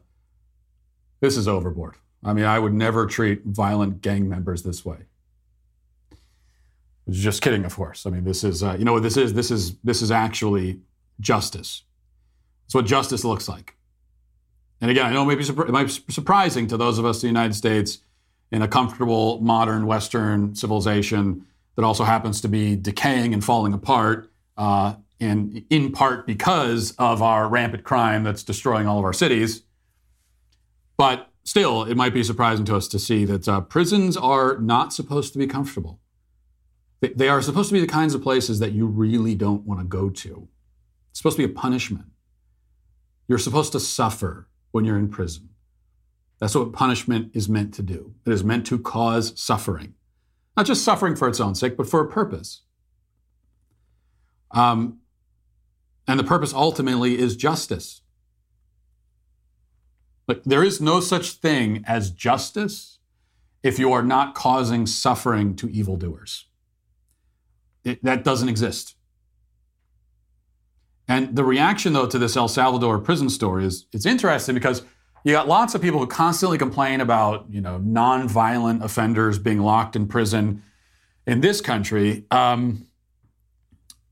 [1.21, 1.97] this is overboard.
[2.27, 4.99] I mean, I would never treat violent gang members this way.
[7.09, 8.05] Just kidding, of course.
[8.05, 9.33] I mean, this is uh, you know what this is.
[9.33, 10.81] This is this is actually
[11.21, 11.85] justice.
[12.65, 13.77] It's what justice looks like.
[14.81, 17.29] And again, I know it it might be surprising to those of us in the
[17.29, 17.99] United States
[18.51, 24.31] in a comfortable modern Western civilization that also happens to be decaying and falling apart,
[24.57, 29.63] uh, in part because of our rampant crime that's destroying all of our cities.
[30.97, 34.93] But still, it might be surprising to us to see that uh, prisons are not
[34.93, 36.01] supposed to be comfortable.
[37.01, 39.81] They, they are supposed to be the kinds of places that you really don't want
[39.81, 40.49] to go to.
[41.11, 42.07] It's supposed to be a punishment.
[43.29, 45.51] You're supposed to suffer when you're in prison.
[46.39, 48.15] That's what punishment is meant to do.
[48.27, 49.95] It is meant to cause suffering.
[50.57, 52.63] Not just suffering for its own sake, but for a purpose.
[54.51, 55.01] Um,
[56.07, 58.03] and the purpose ultimately is justice.
[60.27, 62.99] But there is no such thing as justice
[63.63, 66.47] if you are not causing suffering to evildoers.
[67.85, 68.97] It, that doesn't exist.
[71.09, 74.83] And the reaction, though, to this El Salvador prison story is it's interesting because
[75.25, 79.95] you got lots of people who constantly complain about, you know, nonviolent offenders being locked
[79.97, 80.63] in prison
[81.27, 82.87] in this country, um,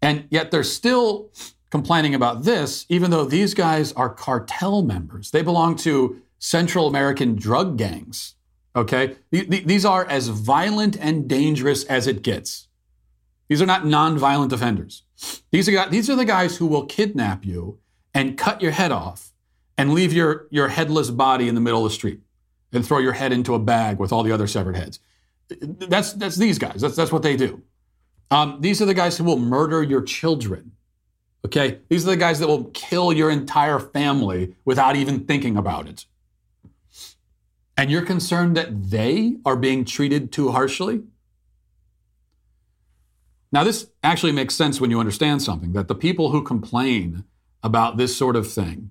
[0.03, 1.31] and yet they're still
[1.74, 5.32] complaining about this, even though these guys are cartel members.
[5.32, 8.37] They belong to Central American drug gangs.
[8.76, 9.16] Okay?
[9.32, 12.68] These are as violent and dangerous as it gets.
[13.48, 15.02] These are not nonviolent offenders.
[15.50, 17.80] These are, these are the guys who will kidnap you
[18.14, 19.32] and cut your head off
[19.76, 22.20] and leave your, your headless body in the middle of the street
[22.72, 25.00] and throw your head into a bag with all the other severed heads.
[25.48, 26.82] That's, that's these guys.
[26.82, 27.64] That's, that's what they do.
[28.30, 30.70] Um, these are the guys who will murder your children
[31.44, 31.80] Okay?
[31.88, 36.07] These are the guys that will kill your entire family without even thinking about it.
[37.76, 41.02] And you're concerned that they are being treated too harshly?
[43.50, 47.24] Now, this actually makes sense when you understand something that the people who complain
[47.62, 48.90] about this sort of thing,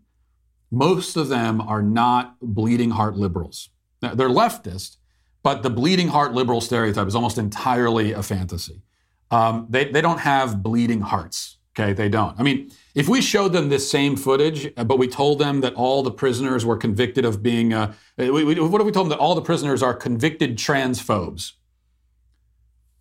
[0.72, 3.70] most of them are not bleeding heart liberals.
[4.01, 4.97] They're leftist,
[5.43, 8.82] but the bleeding heart liberal stereotype is almost entirely a fantasy.
[9.32, 11.58] Um, they, they don't have bleeding hearts.
[11.76, 12.39] Okay, they don't.
[12.39, 15.74] I mean, if we showed them this same footage, uh, but we told them that
[15.74, 19.09] all the prisoners were convicted of being, uh, we, we, what if we told them
[19.09, 21.53] that all the prisoners are convicted transphobes?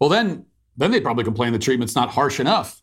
[0.00, 0.46] Well, then,
[0.76, 2.82] then they'd probably complain the treatment's not harsh enough.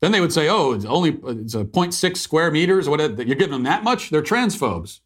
[0.00, 2.90] Then they would say, "Oh, it's only it's a 0.6 square meters.
[2.90, 4.10] What you're giving them that much?
[4.10, 5.00] They're transphobes."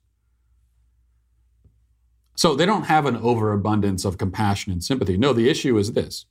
[2.35, 5.17] So they don't have an overabundance of compassion and sympathy.
[5.17, 6.27] No, the issue is this.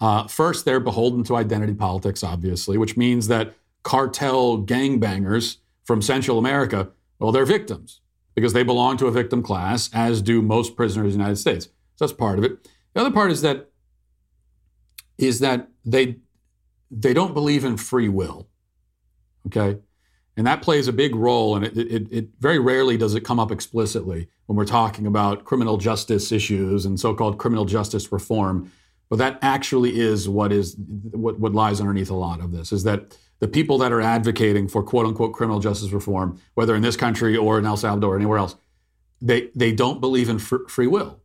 [0.00, 6.38] Uh, first, they're beholden to identity politics, obviously, which means that cartel gangbangers from Central
[6.38, 6.88] America,
[7.18, 8.00] well, they're victims
[8.34, 11.66] because they belong to a victim class, as do most prisoners in the United States.
[11.96, 12.68] So that's part of it.
[12.94, 13.68] The other part is that
[15.18, 16.16] is that they
[16.90, 18.48] they don't believe in free will.
[19.46, 19.78] Okay,
[20.36, 23.38] and that plays a big role, and it, it, it very rarely does it come
[23.38, 28.72] up explicitly when we're talking about criminal justice issues and so-called criminal justice reform.
[29.10, 30.76] But that actually is what is
[31.10, 34.68] what, what lies underneath a lot of this is that the people that are advocating
[34.68, 38.16] for quote unquote criminal justice reform, whether in this country or in El Salvador or
[38.16, 38.54] anywhere else,
[39.20, 41.20] they, they don't believe in fr- free will,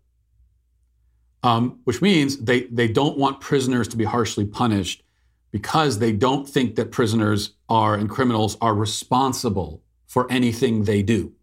[1.43, 5.03] um, which means they, they don't want prisoners to be harshly punished
[5.51, 11.33] because they don't think that prisoners are and criminals are responsible for anything they do.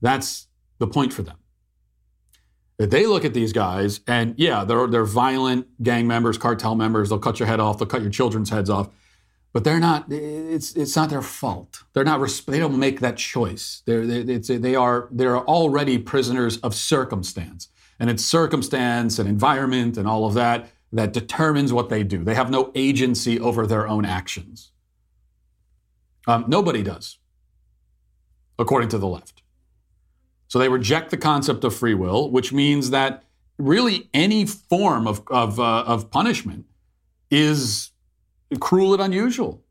[0.00, 0.46] That's
[0.78, 1.36] the point for them.
[2.78, 7.08] They look at these guys and yeah, they're they're violent gang members, cartel members.
[7.08, 7.78] They'll cut your head off.
[7.78, 8.90] They'll cut your children's heads off.
[9.54, 10.12] But they're not.
[10.12, 11.84] It's it's not their fault.
[11.94, 12.20] They're not.
[12.46, 13.82] They don't make that choice.
[13.86, 17.68] They're they, it's, they are they're already prisoners of circumstance,
[17.98, 22.22] and it's circumstance and environment and all of that that determines what they do.
[22.22, 24.72] They have no agency over their own actions.
[26.26, 27.18] Um, nobody does,
[28.58, 29.42] according to the left.
[30.48, 33.24] So they reject the concept of free will, which means that
[33.58, 36.66] really any form of, of, uh, of punishment
[37.30, 37.90] is
[38.60, 39.62] cruel and unusual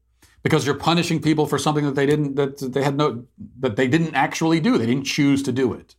[0.44, 3.26] because you're punishing people for something that they didn't that they had no
[3.60, 4.78] that they didn't actually do.
[4.78, 5.96] They didn't choose to do it.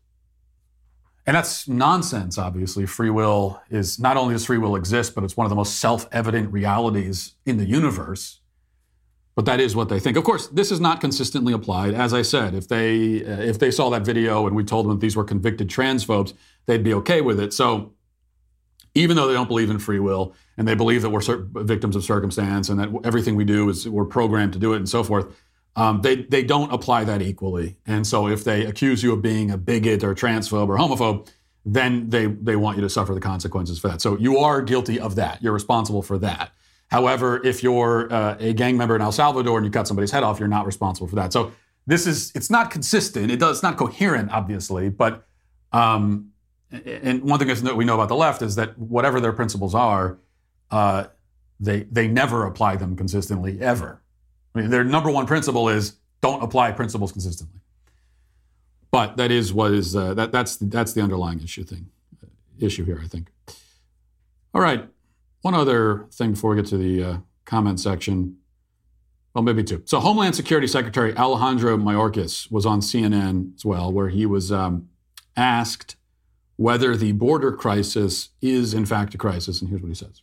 [1.26, 2.86] And that's nonsense obviously.
[2.86, 5.78] Free will is not only does free will exist but it's one of the most
[5.78, 8.40] self-evident realities in the universe
[9.36, 10.16] but that is what they think.
[10.16, 11.94] Of course, this is not consistently applied.
[11.94, 14.92] As I said, if they uh, if they saw that video and we told them
[14.92, 16.32] that these were convicted transphobes,
[16.64, 17.52] they'd be okay with it.
[17.52, 17.92] So
[18.94, 21.20] even though they don't believe in free will and they believe that we're
[21.64, 24.88] victims of circumstance and that everything we do is we're programmed to do it and
[24.88, 25.26] so forth,
[25.76, 27.76] um, they they don't apply that equally.
[27.86, 31.28] And so if they accuse you of being a bigot or transphobe or homophobe,
[31.66, 34.00] then they they want you to suffer the consequences for that.
[34.00, 35.42] So you are guilty of that.
[35.42, 36.52] You're responsible for that.
[36.88, 40.22] However, if you're uh, a gang member in El Salvador and you cut somebody's head
[40.22, 41.32] off, you're not responsible for that.
[41.32, 41.52] So
[41.86, 43.30] this is it's not consistent.
[43.30, 45.26] It does it's not coherent, obviously, but
[45.72, 46.30] um,
[46.70, 50.18] and one thing that we know about the left is that whatever their principles are,
[50.70, 51.06] uh,
[51.58, 54.00] they they never apply them consistently ever.
[54.54, 57.60] I mean, their number one principle is don't apply principles consistently.
[58.90, 61.90] But that is what is uh, that that's that's the underlying issue thing
[62.58, 63.28] issue here, I think.
[64.54, 64.88] All right.
[65.46, 68.38] One other thing before we get to the uh, comment section.
[69.32, 69.80] Well, maybe two.
[69.84, 74.88] So, Homeland Security Secretary Alejandro Mayorkas was on CNN as well, where he was um,
[75.36, 75.94] asked
[76.56, 79.60] whether the border crisis is, in fact, a crisis.
[79.60, 80.20] And here's what he says.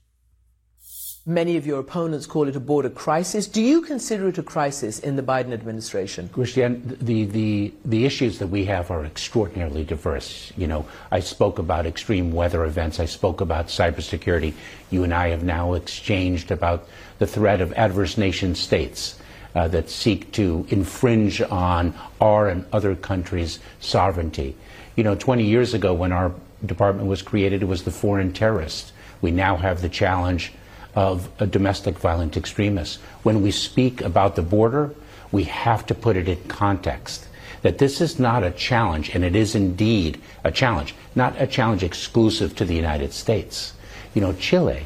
[1.26, 3.47] Many of your opponents call it a border crisis.
[3.47, 6.28] Do you consider it a crisis in the Biden administration?
[6.28, 10.51] Christiane, the, the, the issues that we have are extraordinarily diverse.
[10.57, 12.99] You know, I spoke about extreme weather events.
[12.99, 14.53] I spoke about cybersecurity.
[14.89, 19.17] You and I have now exchanged about the threat of adverse nation states
[19.55, 24.57] uh, that seek to infringe on our and other countries' sovereignty.
[24.97, 26.34] You know, 20 years ago when our
[26.65, 28.91] department was created, it was the foreign terrorist.
[29.21, 30.51] We now have the challenge
[30.96, 32.98] of domestic violent extremists.
[33.24, 34.94] When we speak about the border,
[35.32, 37.28] we have to put it in context.
[37.64, 41.84] That this is not a challenge, and it is indeed a challenge, not a challenge
[41.84, 43.74] exclusive to the United States.
[44.14, 44.84] You know, Chile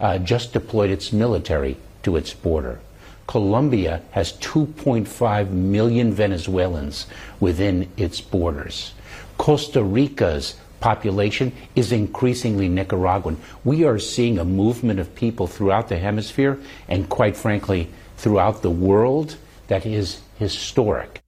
[0.00, 2.80] uh, just deployed its military to its border.
[3.26, 7.06] Colombia has 2.5 million Venezuelans
[7.40, 8.92] within its borders.
[9.36, 10.54] Costa Rica's
[10.86, 13.36] population is increasingly Nicaraguan.
[13.64, 18.70] We are seeing a movement of people throughout the hemisphere and, quite frankly, throughout the
[18.70, 21.22] world that is historic.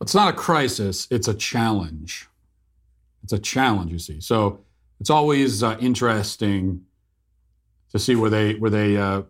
[0.00, 2.28] It's not a crisis, it's a challenge.
[3.22, 4.20] It's a challenge, you see.
[4.20, 4.64] So
[4.98, 6.84] it's always uh, interesting
[7.92, 9.22] to see where they, where they, uh,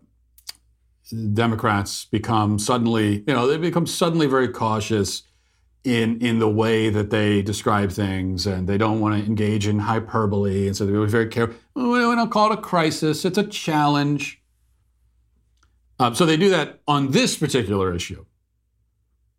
[1.33, 5.21] Democrats become suddenly, you know, they become suddenly very cautious
[5.87, 9.79] in in the way that they describe things, and they don't want to engage in
[9.79, 11.55] hyperbole, and so they're very careful.
[11.75, 14.41] We don't call it a crisis; it's a challenge.
[15.99, 18.25] Um, so they do that on this particular issue.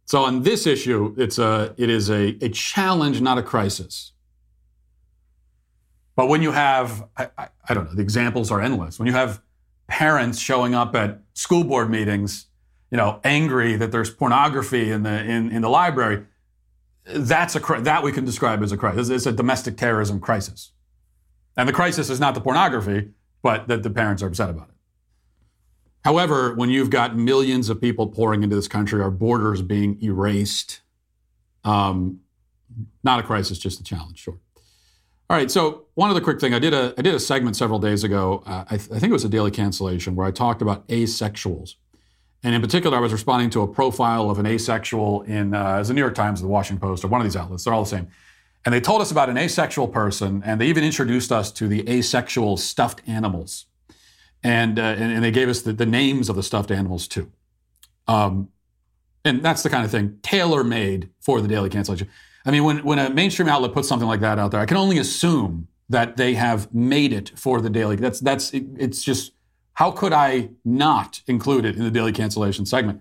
[0.07, 4.12] So on this issue, it's a it is a, a challenge, not a crisis.
[6.16, 8.99] But when you have, I, I, I don't know, the examples are endless.
[8.99, 9.40] When you have
[9.86, 12.46] parents showing up at school board meetings,
[12.90, 16.24] you know, angry that there's pornography in the in, in the library,
[17.09, 19.09] that's a that we can describe as a crisis.
[19.09, 20.73] It's a domestic terrorism crisis,
[21.57, 23.11] and the crisis is not the pornography,
[23.43, 24.75] but that the parents are upset about it.
[26.05, 30.81] However, when you've got millions of people pouring into this country, our borders being erased,
[31.65, 32.21] um,
[33.03, 34.19] not a crisis, just a challenge.
[34.19, 34.39] Sure.
[35.31, 35.51] All right.
[35.51, 38.43] So one other quick thing, I did a I did a segment several days ago.
[38.47, 41.75] Uh, I, th- I think it was a daily cancellation where I talked about asexuals,
[42.45, 45.89] and in particular, I was responding to a profile of an asexual in uh, as
[45.89, 47.64] the New York Times, the Washington Post, or one of these outlets.
[47.64, 48.09] They're all the same.
[48.64, 51.89] And they told us about an asexual person, and they even introduced us to the
[51.89, 53.66] asexual stuffed animals,
[54.43, 57.30] and uh, and, and, they gave us the, the, names of the stuffed animals too.
[58.07, 58.49] Um,
[59.24, 62.09] and that's the kind of thing tailor made for the daily cancellation.
[62.45, 64.76] I mean, when, when a mainstream outlet puts something like that out there, I can
[64.76, 67.97] only assume that they have made it for the daily.
[67.97, 69.32] That's that's it, it's just
[69.79, 73.01] how could I not include it in the daily cancellation segment?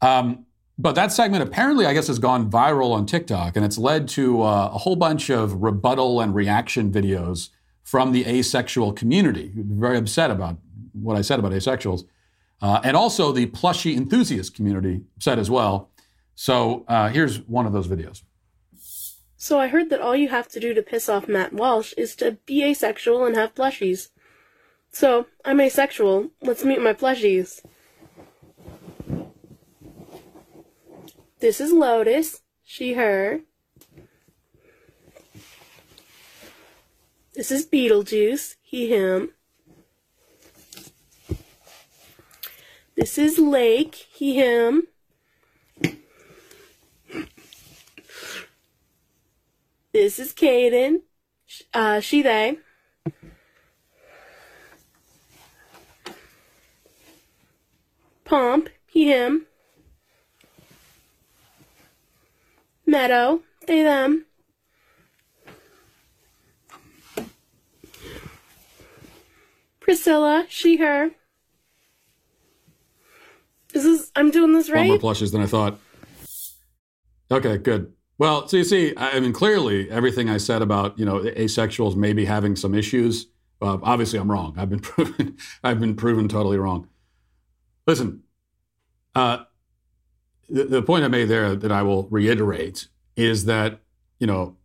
[0.00, 0.46] Um,
[0.78, 4.42] but that segment apparently, I guess, has gone viral on TikTok, and it's led to
[4.42, 7.48] uh, a whole bunch of rebuttal and reaction videos
[7.82, 10.58] from the asexual community, very upset about
[10.92, 12.04] what I said about asexuals,
[12.62, 15.90] uh, and also the plushie enthusiast community upset as well.
[16.36, 18.22] So uh, here's one of those videos.
[19.36, 22.14] So I heard that all you have to do to piss off Matt Walsh is
[22.16, 24.10] to be asexual and have plushies.
[24.94, 26.30] So, I'm asexual.
[26.40, 27.60] Let's meet my plushies.
[31.40, 33.40] This is Lotus, she, her.
[37.34, 39.30] This is Beetlejuice, he, him.
[42.94, 44.86] This is Lake, he, him.
[49.92, 51.00] This is Caden.
[51.74, 52.58] Uh, she, they.
[58.24, 59.46] Pomp, he, him.
[62.86, 64.26] Meadow, they, them.
[69.80, 71.10] Priscilla, she, her.
[73.72, 74.86] This is, I'm doing this right?
[74.86, 75.78] more plushes than I thought.
[77.30, 77.92] Okay, good.
[78.16, 82.24] Well, so you see, I mean, clearly everything I said about you know asexuals maybe
[82.24, 83.26] having some issues.
[83.60, 84.54] Uh, obviously, I'm wrong.
[84.56, 85.36] I've been proven.
[85.64, 86.88] I've been proven totally wrong.
[87.86, 88.22] Listen,
[89.14, 89.44] uh,
[90.48, 93.80] the, the point I made there that I will reiterate is that
[94.18, 94.56] you know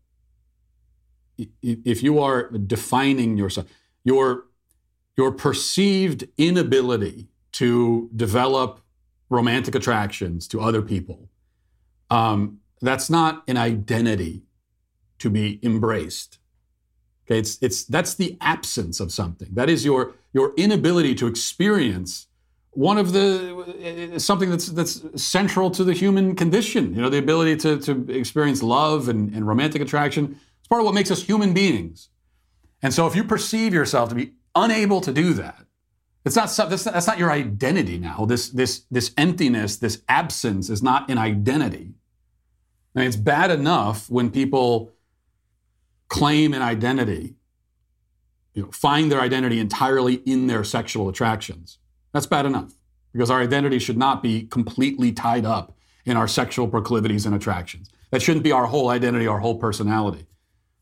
[1.62, 3.68] if you are defining yourself,
[4.04, 4.46] your
[5.18, 8.82] your perceived inability to develop
[9.30, 11.30] romantic attractions to other people
[12.10, 14.44] um, that's not an identity
[15.20, 16.40] to be embraced.
[17.26, 19.50] Okay, it's it's that's the absence of something.
[19.54, 22.28] That is your your inability to experience
[22.72, 26.94] one of the uh, something that's that's central to the human condition.
[26.94, 30.40] You know, the ability to to experience love and, and romantic attraction.
[30.60, 32.10] It's part of what makes us human beings.
[32.82, 35.66] And so, if you perceive yourself to be unable to do that,
[36.26, 38.26] it's not that's, that's not your identity now.
[38.26, 41.94] This this this emptiness, this absence is not an identity.
[42.96, 44.92] I mean, it's bad enough when people
[46.08, 47.36] claim an identity,
[48.54, 51.78] you know, find their identity entirely in their sexual attractions.
[52.14, 52.74] That's bad enough
[53.14, 57.90] because our identity should not be completely tied up in our sexual proclivities and attractions.
[58.12, 60.26] That shouldn't be our whole identity, our whole personality.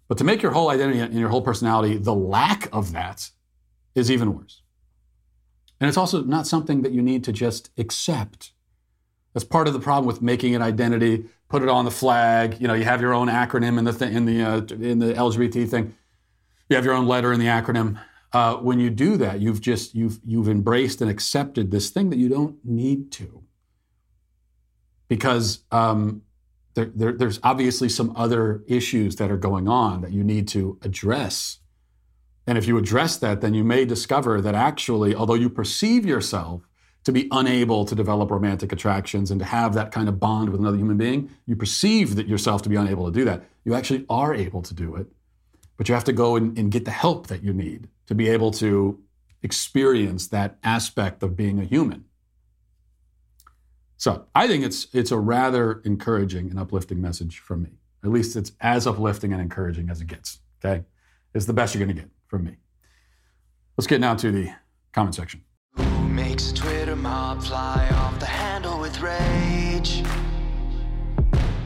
[0.07, 3.29] But to make your whole identity and your whole personality the lack of that
[3.95, 4.61] is even worse.
[5.79, 8.51] And it's also not something that you need to just accept.
[9.33, 12.59] That's part of the problem with making an identity put it on the flag.
[12.59, 15.13] You know, you have your own acronym in the th- in the uh, in the
[15.13, 15.95] LGBT thing.
[16.69, 17.99] You have your own letter in the acronym.
[18.33, 22.19] Uh, when you do that, you've just you've you've embraced and accepted this thing that
[22.19, 23.43] you don't need to,
[25.07, 26.21] because um,
[26.73, 30.77] there, there, there's obviously some other issues that are going on that you need to
[30.81, 31.59] address.
[32.45, 36.61] And if you address that, then you may discover that actually, although you perceive yourself
[37.03, 40.59] to be unable to develop romantic attractions and to have that kind of bond with
[40.59, 43.43] another human being, you perceive that yourself to be unable to do that.
[43.65, 45.07] You actually are able to do it,
[45.77, 48.27] but you have to go and, and get the help that you need to be
[48.29, 48.99] able to
[49.43, 52.05] experience that aspect of being a human.
[53.97, 57.69] So I think it's it's a rather encouraging and uplifting message from me.
[58.03, 60.39] At least it's as uplifting and encouraging as it gets.
[60.63, 60.83] Okay,
[61.33, 62.57] it's the best you're going to get from me.
[63.77, 64.51] Let's get now to the
[64.91, 65.41] comment section
[65.77, 70.03] Who makes a Twitter mob fly off the handle with rage.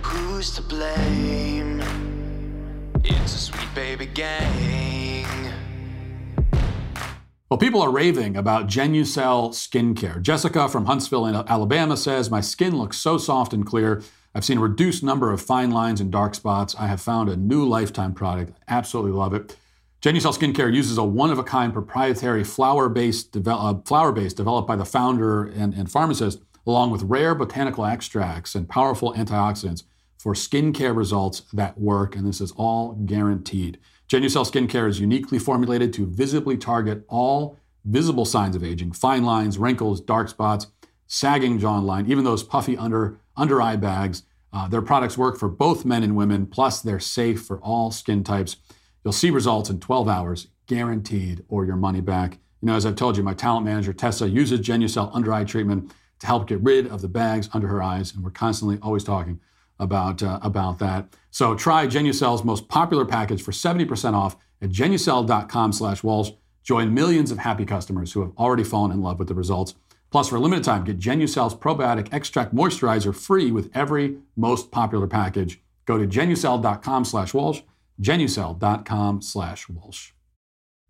[0.01, 1.81] Who's to blame?
[3.03, 3.60] It's a sweet
[3.97, 5.51] baby gang.
[7.49, 10.21] Well, people are raving about Genucel skincare.
[10.21, 14.01] Jessica from Huntsville, Alabama says, My skin looks so soft and clear.
[14.33, 16.73] I've seen a reduced number of fine lines and dark spots.
[16.79, 18.53] I have found a new lifetime product.
[18.69, 19.57] Absolutely love it.
[20.01, 25.91] Genucel Skincare uses a one-of-a-kind proprietary flower-based, uh, flower-based developed by the founder and, and
[25.91, 29.83] pharmacist, along with rare botanical extracts and powerful antioxidants
[30.21, 33.79] for skincare results that work, and this is all guaranteed.
[34.07, 39.57] Genucel Skincare is uniquely formulated to visibly target all visible signs of aging, fine lines,
[39.57, 40.67] wrinkles, dark spots,
[41.07, 44.21] sagging jawline, even those puffy under, under eye bags.
[44.53, 48.23] Uh, their products work for both men and women, plus they're safe for all skin
[48.23, 48.57] types.
[49.03, 52.33] You'll see results in 12 hours, guaranteed, or your money back.
[52.61, 55.91] You know, as I've told you, my talent manager, Tessa, uses Genucel under eye treatment
[56.19, 59.39] to help get rid of the bags under her eyes, and we're constantly always talking
[59.81, 61.13] about, uh, about that.
[61.31, 66.31] So try Genucel's most popular package for 70% off at genucel.com slash Walsh.
[66.63, 69.73] Join millions of happy customers who have already fallen in love with the results.
[70.11, 75.07] Plus, for a limited time, get Genucel's probiotic extract moisturizer free with every most popular
[75.07, 75.61] package.
[75.85, 77.61] Go to genucel.com slash Walsh,
[78.01, 80.11] genucel.com slash Walsh.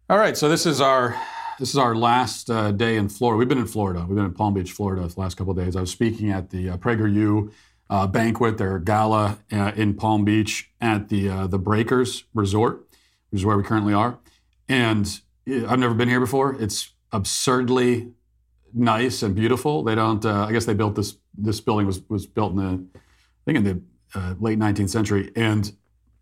[0.10, 1.16] All right, so this is our
[1.60, 3.38] this is our last uh, day in Florida.
[3.38, 4.04] We've been in Florida.
[4.08, 5.76] We've been in Palm Beach, Florida, the last couple of days.
[5.76, 7.52] I was speaking at the uh, PragerU
[7.92, 12.88] uh, banquet, their gala uh, in Palm Beach at the uh, the Breakers Resort,
[13.30, 14.18] which is where we currently are.
[14.70, 16.56] And I've never been here before.
[16.60, 18.14] It's absurdly
[18.74, 19.84] nice and beautiful.
[19.84, 20.26] They don't.
[20.26, 21.18] Uh, I guess they built this.
[21.38, 23.82] This building was was built in the, I think in the
[24.16, 25.70] uh, late 19th century, and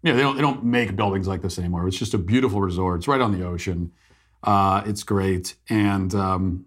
[0.01, 1.87] yeah, they don't they don't make buildings like this anymore.
[1.87, 2.97] It's just a beautiful resort.
[2.97, 3.91] It's right on the ocean.
[4.41, 6.65] Uh, it's great, and um,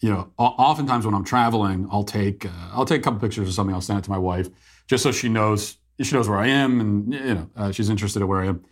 [0.00, 3.52] you know, oftentimes when I'm traveling, I'll take uh, I'll take a couple pictures or
[3.52, 3.74] something.
[3.74, 4.48] I'll send it to my wife
[4.86, 8.22] just so she knows she knows where I am, and you know, uh, she's interested
[8.22, 8.64] in where I am.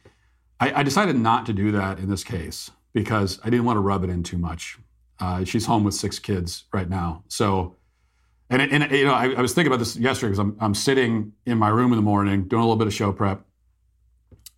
[0.61, 3.81] I, I decided not to do that in this case because I didn't want to
[3.81, 4.79] rub it in too much.
[5.19, 7.25] Uh, she's home with six kids right now.
[7.29, 7.77] So,
[8.49, 11.33] and, and you know, I, I was thinking about this yesterday because I'm, I'm sitting
[11.45, 13.45] in my room in the morning doing a little bit of show prep.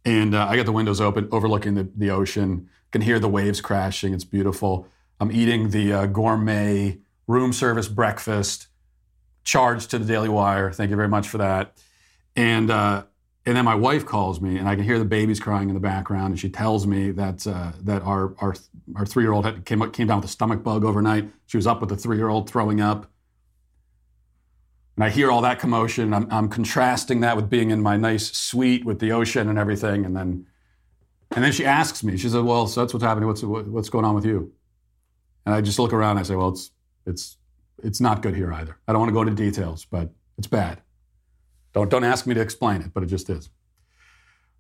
[0.05, 2.69] And uh, I got the windows open, overlooking the, the ocean.
[2.91, 4.15] Can hear the waves crashing.
[4.15, 4.89] It's beautiful.
[5.21, 8.69] I'm eating the uh, gourmet room service breakfast,
[9.45, 10.73] charged to the Daily Wire.
[10.73, 11.77] Thank you very much for that.
[12.37, 13.05] And uh,
[13.47, 15.81] and then my wife calls me, and I can hear the babies crying in the
[15.81, 18.55] background, and she tells me that uh, that our our
[18.95, 21.31] our three year old came came down with a stomach bug overnight.
[21.47, 23.11] She was up with the three year old throwing up,
[24.97, 26.13] and I hear all that commotion.
[26.13, 30.05] I'm, I'm contrasting that with being in my nice suite with the ocean and everything,
[30.05, 30.47] and then
[31.31, 32.17] and then she asks me.
[32.19, 33.29] She said, "Well, so that's what's happening.
[33.29, 34.53] What's what's going on with you?"
[35.49, 36.11] And I just look around.
[36.11, 36.73] and I say, "Well, it's
[37.07, 37.39] it's
[37.83, 38.77] it's not good here either.
[38.87, 40.83] I don't want to go into details, but it's bad."
[41.73, 43.49] Don't, don't ask me to explain it, but it just is.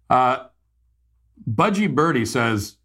[0.08, 0.46] Uh,
[1.46, 2.76] Budgie Birdie says,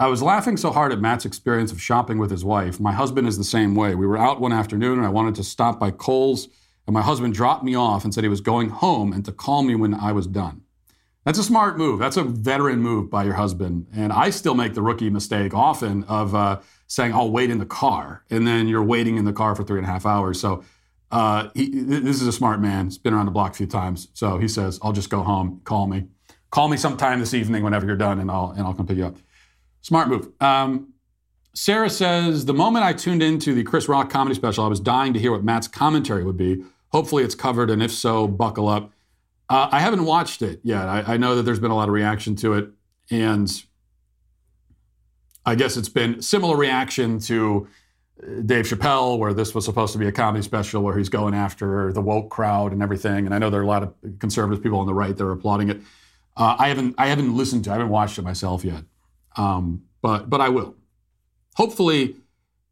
[0.00, 2.80] I was laughing so hard at Matt's experience of shopping with his wife.
[2.80, 3.94] My husband is the same way.
[3.94, 6.48] We were out one afternoon and I wanted to stop by Kohl's,
[6.88, 9.62] and my husband dropped me off and said he was going home and to call
[9.62, 10.61] me when I was done.
[11.24, 12.00] That's a smart move.
[12.00, 13.86] That's a veteran move by your husband.
[13.94, 17.66] And I still make the rookie mistake often of uh, saying, I'll wait in the
[17.66, 18.24] car.
[18.28, 20.40] And then you're waiting in the car for three and a half hours.
[20.40, 20.64] So
[21.12, 22.86] uh, he, this is a smart man.
[22.86, 24.08] He's been around the block a few times.
[24.14, 25.60] So he says, I'll just go home.
[25.64, 26.06] Call me.
[26.50, 29.06] Call me sometime this evening whenever you're done, and I'll, and I'll come pick you
[29.06, 29.16] up.
[29.80, 30.28] Smart move.
[30.40, 30.92] Um,
[31.54, 35.12] Sarah says, The moment I tuned into the Chris Rock comedy special, I was dying
[35.12, 36.62] to hear what Matt's commentary would be.
[36.88, 38.90] Hopefully it's covered, and if so, buckle up.
[39.52, 40.88] Uh, I haven't watched it yet.
[40.88, 42.70] I, I know that there's been a lot of reaction to it,
[43.10, 43.62] and
[45.44, 47.68] I guess it's been similar reaction to
[48.46, 51.92] Dave Chappelle, where this was supposed to be a comedy special where he's going after
[51.92, 53.26] the woke crowd and everything.
[53.26, 55.32] And I know there are a lot of conservative people on the right that are
[55.32, 55.82] applauding it.
[56.34, 58.84] Uh, I haven't I haven't listened to I haven't watched it myself yet,
[59.36, 60.76] um, but but I will.
[61.56, 62.16] Hopefully, you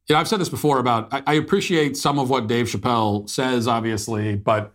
[0.08, 3.68] know, I've said this before about I, I appreciate some of what Dave Chappelle says,
[3.68, 4.72] obviously, but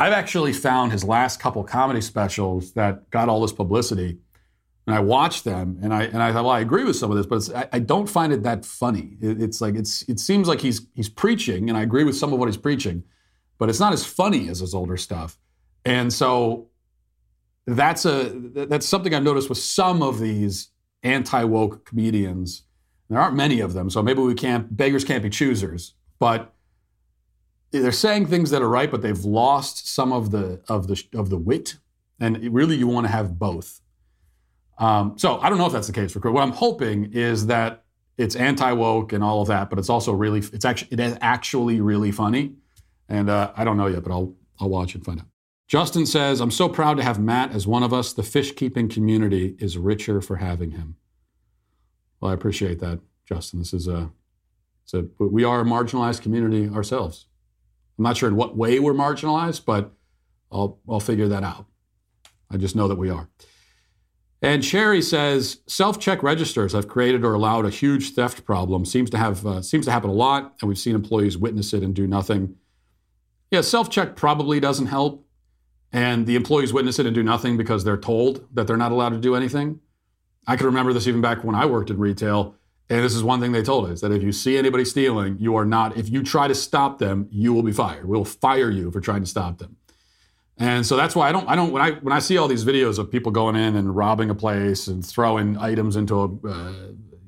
[0.00, 4.18] I've actually found his last couple comedy specials that got all this publicity
[4.90, 7.16] and I watched them, and I and I thought, well, I agree with some of
[7.16, 9.16] this, but I, I, don't find it that funny.
[9.20, 12.32] It, it's like it's it seems like he's he's preaching, and I agree with some
[12.32, 13.04] of what he's preaching,
[13.58, 15.38] but it's not as funny as his older stuff.
[15.84, 16.70] And so
[17.66, 20.70] that's a that's something I've noticed with some of these
[21.04, 22.64] anti woke comedians.
[23.10, 26.52] There aren't many of them, so maybe we can't beggars can't be choosers, but
[27.70, 31.30] they're saying things that are right, but they've lost some of the of the of
[31.30, 31.76] the wit,
[32.18, 33.80] and really you want to have both.
[34.78, 36.32] Um, so I don't know if that's the case for Chris.
[36.32, 37.84] What I'm hoping is that
[38.16, 41.16] it's anti woke and all of that, but it's also really it's actually it is
[41.20, 42.54] actually really funny.
[43.08, 45.26] And uh, I don't know yet, but I'll I'll watch and find out.
[45.68, 48.12] Justin says, "I'm so proud to have Matt as one of us.
[48.12, 50.96] The fish keeping community is richer for having him."
[52.20, 53.60] Well, I appreciate that, Justin.
[53.60, 54.10] This is a,
[54.82, 57.26] it's a we are a marginalized community ourselves.
[58.00, 59.92] I'm not sure in what way we're marginalized, but
[60.50, 61.66] I'll, I'll figure that out.
[62.50, 63.28] I just know that we are.
[64.40, 68.86] And Sherry says self-check registers have created or allowed a huge theft problem.
[68.86, 71.82] Seems to have uh, seems to happen a lot, and we've seen employees witness it
[71.82, 72.56] and do nothing.
[73.50, 75.26] Yeah, self-check probably doesn't help,
[75.92, 79.10] and the employees witness it and do nothing because they're told that they're not allowed
[79.10, 79.78] to do anything.
[80.46, 82.54] I can remember this even back when I worked in retail,
[82.90, 85.54] and this is one thing they told us that if you see anybody stealing, you
[85.54, 85.96] are not.
[85.96, 88.06] If you try to stop them, you will be fired.
[88.06, 89.76] We'll fire you for trying to stop them.
[90.58, 92.64] And so that's why I don't, I don't, when I, when I see all these
[92.64, 96.72] videos of people going in and robbing a place and throwing items into a, uh,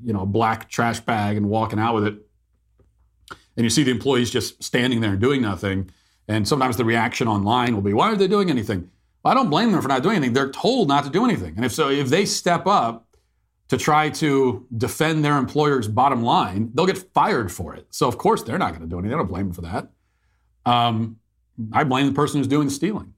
[0.03, 2.17] you know, a black trash bag and walking out with it,
[3.57, 5.91] and you see the employees just standing there and doing nothing,
[6.27, 8.91] and sometimes the reaction online will be, why are they doing anything?
[9.23, 10.35] Well, I don't blame them for not doing anything.
[10.35, 11.55] They're told not to do anything.
[11.55, 13.07] And if so, if they step up
[13.73, 17.87] to try to defend their employer's bottom line, they'll get fired for it.
[17.89, 19.15] So of course they're not going to do anything.
[19.15, 19.89] I don't blame them for that.
[20.67, 21.19] Um,
[21.73, 23.15] I blame the person who's doing the stealing.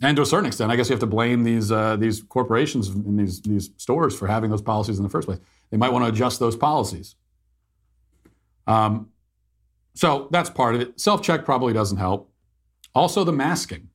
[0.00, 2.88] And to a certain extent, I guess you have to blame these uh, these corporations
[2.88, 5.40] and these these stores for having those policies in the first place.
[5.68, 7.14] They might want to adjust those policies.
[8.66, 9.10] Um,
[9.92, 10.98] so that's part of it.
[10.98, 12.32] Self check probably doesn't help.
[12.94, 13.90] Also, the masking.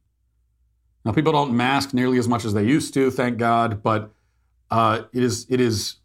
[1.03, 3.81] Now, people don't mask nearly as much as they used to, thank God.
[3.81, 4.11] But
[4.69, 5.97] uh, it is it is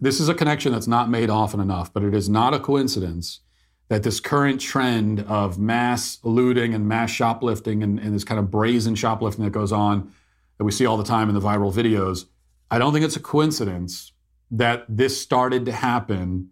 [0.00, 1.92] this is a connection that's not made often enough.
[1.92, 3.40] But it is not a coincidence
[3.88, 8.50] that this current trend of mass looting and mass shoplifting and, and, this kind of
[8.50, 10.12] brazen shoplifting that goes on
[10.58, 12.26] that we see all the time in the viral videos,
[12.70, 14.12] I don't think it's a coincidence
[14.52, 16.50] that this started to happen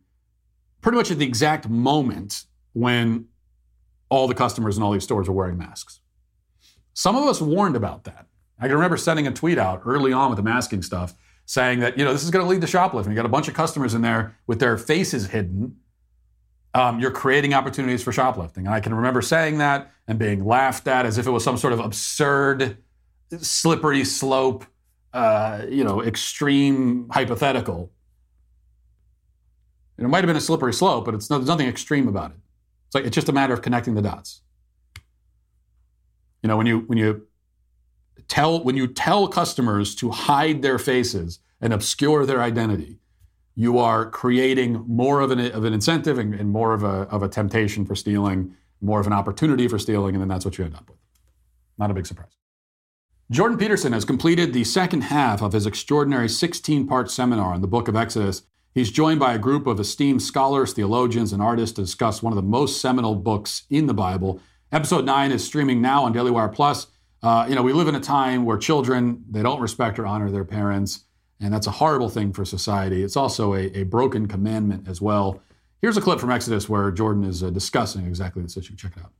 [0.80, 3.26] pretty much at the exact moment when
[4.08, 6.00] all the customers in all these stores were wearing masks.
[6.92, 8.26] Some of us warned about that.
[8.58, 11.14] I can remember sending a tweet out early on with the masking stuff
[11.48, 13.12] saying that, you know, this is going to lead to shoplifting.
[13.12, 15.76] You got a bunch of customers in there with their faces hidden
[16.74, 18.66] um, you're creating opportunities for shoplifting.
[18.66, 21.56] And I can remember saying that and being laughed at as if it was some
[21.56, 22.78] sort of absurd,
[23.38, 24.64] slippery slope,
[25.12, 27.90] uh, you know, extreme hypothetical.
[29.96, 32.30] And it might have been a slippery slope, but it's no, there's nothing extreme about
[32.30, 32.36] it.
[32.86, 34.42] It's like it's just a matter of connecting the dots.
[36.42, 37.26] You know, when you when you
[38.28, 42.98] tell when you tell customers to hide their faces and obscure their identity,
[43.54, 47.22] you are creating more of an, of an incentive and, and, more of a, of
[47.22, 50.64] a temptation for stealing, more of an opportunity for stealing, and then that's what you
[50.64, 50.98] end up with.
[51.76, 52.38] Not a big surprise.
[53.30, 57.66] Jordan Peterson has completed the second half of his extraordinary 16 part seminar on the
[57.66, 58.42] book of Exodus.
[58.74, 62.36] He's joined by a group of esteemed scholars, theologians, and artists to discuss one of
[62.36, 64.40] the most seminal books in the Bible.
[64.70, 66.86] Episode 9 is streaming now on Daily Wire Plus.
[67.22, 70.30] Uh, you know, we live in a time where children, they don't respect or honor
[70.30, 71.04] their parents.
[71.40, 73.02] And that's a horrible thing for society.
[73.02, 75.40] It's also a, a broken commandment as well.
[75.80, 78.74] Here's a clip from Exodus where Jordan is uh, discussing exactly this issue.
[78.74, 79.12] Check it out.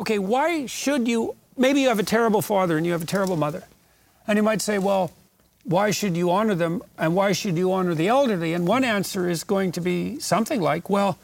[0.00, 1.36] Okay, why should you?
[1.56, 3.64] Maybe you have a terrible father and you have a terrible mother.
[4.26, 5.12] And you might say, well,
[5.64, 8.52] why should you honor them and why should you honor the elderly?
[8.52, 11.18] And one answer is going to be something like, well,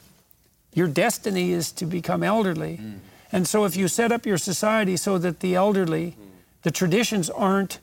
[0.75, 2.79] your destiny is to become elderly.
[2.79, 2.99] Mm.
[3.33, 6.17] And so if you set up your society so that the elderly,
[6.63, 7.81] the traditions aren't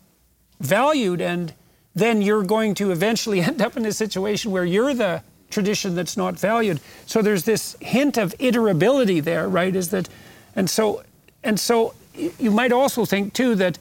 [0.59, 1.53] valued and
[1.95, 6.15] then you're going to eventually end up in a situation where you're the tradition that's
[6.15, 6.79] not valued.
[7.07, 9.75] So there's this hint of iterability there, right?
[9.75, 10.07] Is that,
[10.55, 11.03] and so,
[11.43, 13.79] and so you might also think too that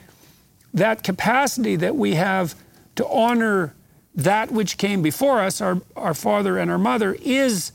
[0.72, 2.54] that capacity that we have
[2.96, 3.74] to honor
[4.14, 7.72] that which came before us, our, our father and our mother, is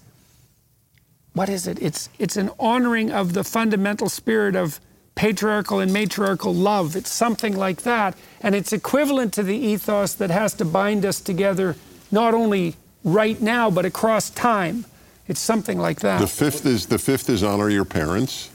[1.33, 1.81] what is it?
[1.81, 4.79] It's it's an honoring of the fundamental spirit of
[5.15, 6.95] patriarchal and matriarchal love.
[6.95, 8.15] It's something like that.
[8.41, 11.75] And it's equivalent to the ethos that has to bind us together,
[12.11, 14.85] not only right now, but across time.
[15.27, 16.19] It's something like that.
[16.19, 18.49] The fifth is the fifth is honor your parents,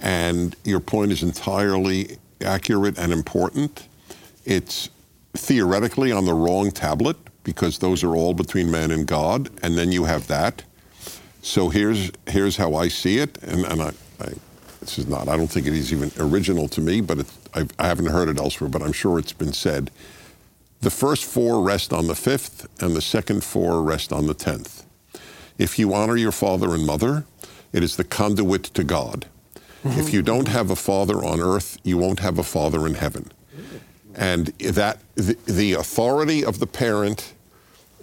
[0.00, 3.88] and your point is entirely accurate and important.
[4.44, 4.90] It's
[5.34, 9.92] theoretically on the wrong tablet because those are all between man and God, and then
[9.92, 10.62] you have that.
[11.44, 14.32] So here's here's how I see it, and, and I, I
[14.80, 18.06] this is not, I don't think it is even original to me, but I haven't
[18.06, 19.90] heard it elsewhere, but I'm sure it's been said.
[20.80, 24.84] The first four rest on the fifth, and the second four rest on the tenth.
[25.58, 27.24] If you honor your father and mother,
[27.74, 29.26] it is the conduit to God.
[29.84, 30.00] Mm-hmm.
[30.00, 33.30] If you don't have a father on earth, you won't have a father in heaven.
[34.14, 37.33] And that the, the authority of the parent,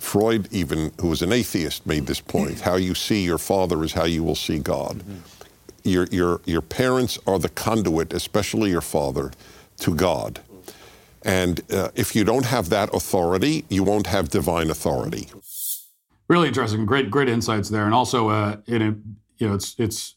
[0.02, 3.94] Freud, even who was an atheist, made this point: how you see your father is
[3.94, 5.00] how you will see God.
[5.00, 5.42] Mm-hmm
[5.84, 9.32] your, your, your parents are the conduit, especially your father,
[9.80, 10.42] to God.
[11.24, 15.30] And uh, if you don't have that authority, you won't have divine authority.
[16.28, 18.96] Really interesting, great, great insights there, and also uh, in a,
[19.38, 20.16] you know, it's it's.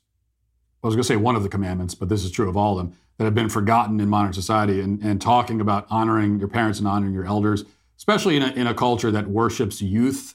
[0.82, 2.78] I was going to say one of the commandments, but this is true of all
[2.78, 2.96] of them.
[3.16, 6.86] that have been forgotten in modern society and, and talking about honoring your parents and
[6.86, 7.64] honoring your elders,
[7.96, 10.34] especially in a, in a culture that worships youth,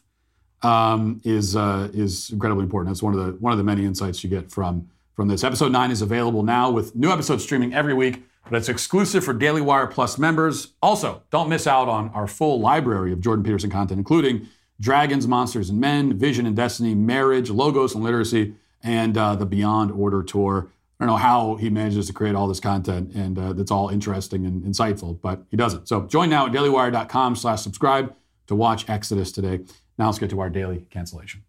[0.62, 2.90] um, is uh, is incredibly important.
[2.90, 5.44] That's one of the one of the many insights you get from from this.
[5.44, 9.34] Episode nine is available now with new episodes streaming every week, but it's exclusive for
[9.34, 10.74] Daily Wire Plus members.
[10.82, 14.48] Also, don't miss out on our full library of Jordan Peterson content, including
[14.80, 19.92] Dragons, Monsters, and Men, Vision and Destiny, Marriage, Logos and Literacy, and uh, the Beyond
[19.92, 20.70] Order tour.
[21.00, 23.88] I don't know how he manages to create all this content, and uh, that's all
[23.88, 25.88] interesting and insightful, but he does it.
[25.88, 28.14] So join now at dailywire.com slash subscribe
[28.48, 29.62] to watch Exodus today.
[29.98, 31.44] Now let's get to our daily cancellation.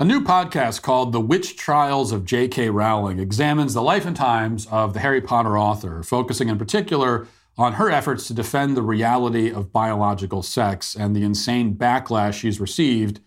[0.00, 2.70] A new podcast called The Witch Trials of J.K.
[2.70, 7.72] Rowling examines the life and times of the Harry Potter author, focusing in particular on
[7.72, 13.18] her efforts to defend the reality of biological sex and the insane backlash she's received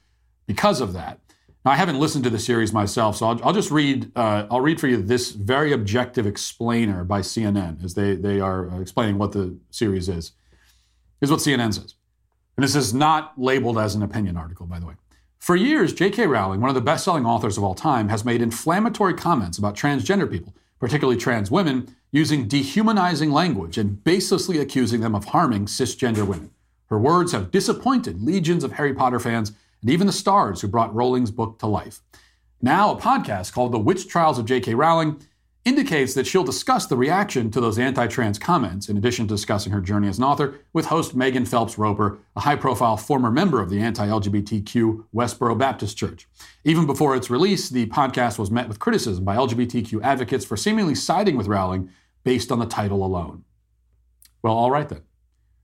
[0.47, 1.19] because of that.
[1.63, 4.11] Now, I haven't listened to the series myself, so I'll, I'll just read.
[4.15, 8.69] Uh, I'll read for you this very objective explainer by CNN as they they are
[8.71, 10.31] uh, explaining what the series is.
[11.19, 11.93] Here's what CNN says,
[12.57, 14.95] and this is not labeled as an opinion article, by the way.
[15.37, 16.27] For years, J.K.
[16.27, 20.29] Rowling, one of the best-selling authors of all time, has made inflammatory comments about transgender
[20.29, 26.51] people, particularly trans women, using dehumanizing language and baselessly accusing them of harming cisgender women.
[26.91, 30.93] Her words have disappointed legions of Harry Potter fans and even the stars who brought
[30.93, 32.01] Rowling's book to life.
[32.61, 34.75] Now, a podcast called The Witch Trials of J.K.
[34.75, 35.21] Rowling
[35.63, 39.71] indicates that she'll discuss the reaction to those anti trans comments, in addition to discussing
[39.71, 43.61] her journey as an author, with host Megan Phelps Roper, a high profile former member
[43.61, 46.27] of the anti LGBTQ Westboro Baptist Church.
[46.63, 50.95] Even before its release, the podcast was met with criticism by LGBTQ advocates for seemingly
[50.95, 51.89] siding with Rowling
[52.23, 53.43] based on the title alone.
[54.41, 55.01] Well, all right then.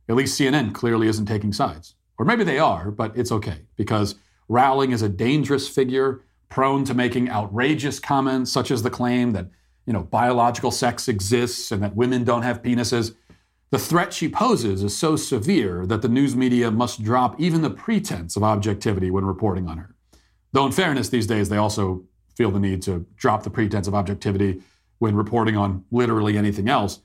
[0.10, 1.96] At least CNN clearly isn't taking sides.
[2.18, 4.16] Or maybe they are, but it's okay because
[4.50, 9.50] Rowling is a dangerous figure prone to making outrageous comments, such as the claim that
[9.86, 13.16] you know biological sex exists and that women don't have penises.
[13.70, 17.70] The threat she poses is so severe that the news media must drop even the
[17.70, 19.94] pretense of objectivity when reporting on her.
[20.54, 22.06] Though, in fairness, these days they also
[22.36, 24.62] feel the need to drop the pretense of objectivity
[25.00, 27.02] when reporting on literally anything else.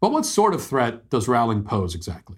[0.00, 2.36] But what sort of threat does Rowling pose exactly?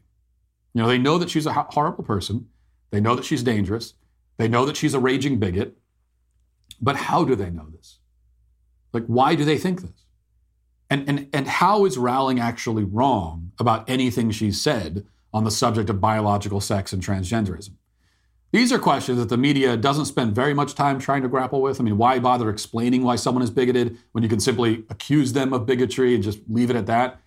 [0.77, 2.49] You know, they know that she's a horrible person.
[2.91, 3.95] They know that she's dangerous.
[4.37, 5.79] They know that she's a raging bigot.
[6.83, 8.01] But how do they know this?
[8.93, 10.05] Like, why do they think this?
[10.91, 15.89] And, and, and how is Rowling actually wrong about anything she's said on the subject
[15.89, 17.70] of biological sex and transgenderism?
[18.53, 21.81] These are questions that the media doesn't spend very much time trying to grapple with.
[21.81, 25.55] I mean, why bother explaining why someone is bigoted when you can simply accuse them
[25.55, 27.22] of bigotry and just leave it at that?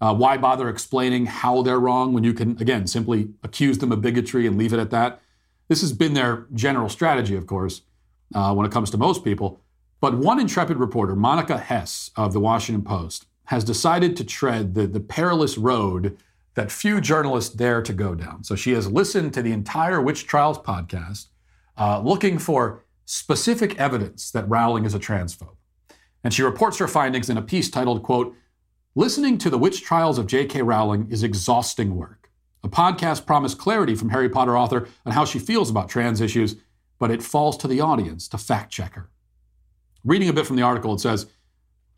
[0.00, 4.00] Uh, why bother explaining how they're wrong when you can, again, simply accuse them of
[4.00, 5.20] bigotry and leave it at that?
[5.68, 7.82] This has been their general strategy, of course,
[8.34, 9.60] uh, when it comes to most people.
[10.00, 14.86] But one intrepid reporter, Monica Hesse of the Washington Post, has decided to tread the,
[14.86, 16.16] the perilous road
[16.54, 18.42] that few journalists dare to go down.
[18.42, 21.26] So she has listened to the entire Witch Trials podcast,
[21.76, 25.56] uh, looking for specific evidence that Rowling is a transphobe.
[26.24, 28.34] And she reports her findings in a piece titled, quote,
[28.96, 30.62] Listening to the witch trials of J.K.
[30.62, 32.28] Rowling is exhausting work.
[32.64, 36.56] A podcast promised clarity from Harry Potter author on how she feels about trans issues,
[36.98, 39.08] but it falls to the audience to fact check her.
[40.04, 41.26] Reading a bit from the article, it says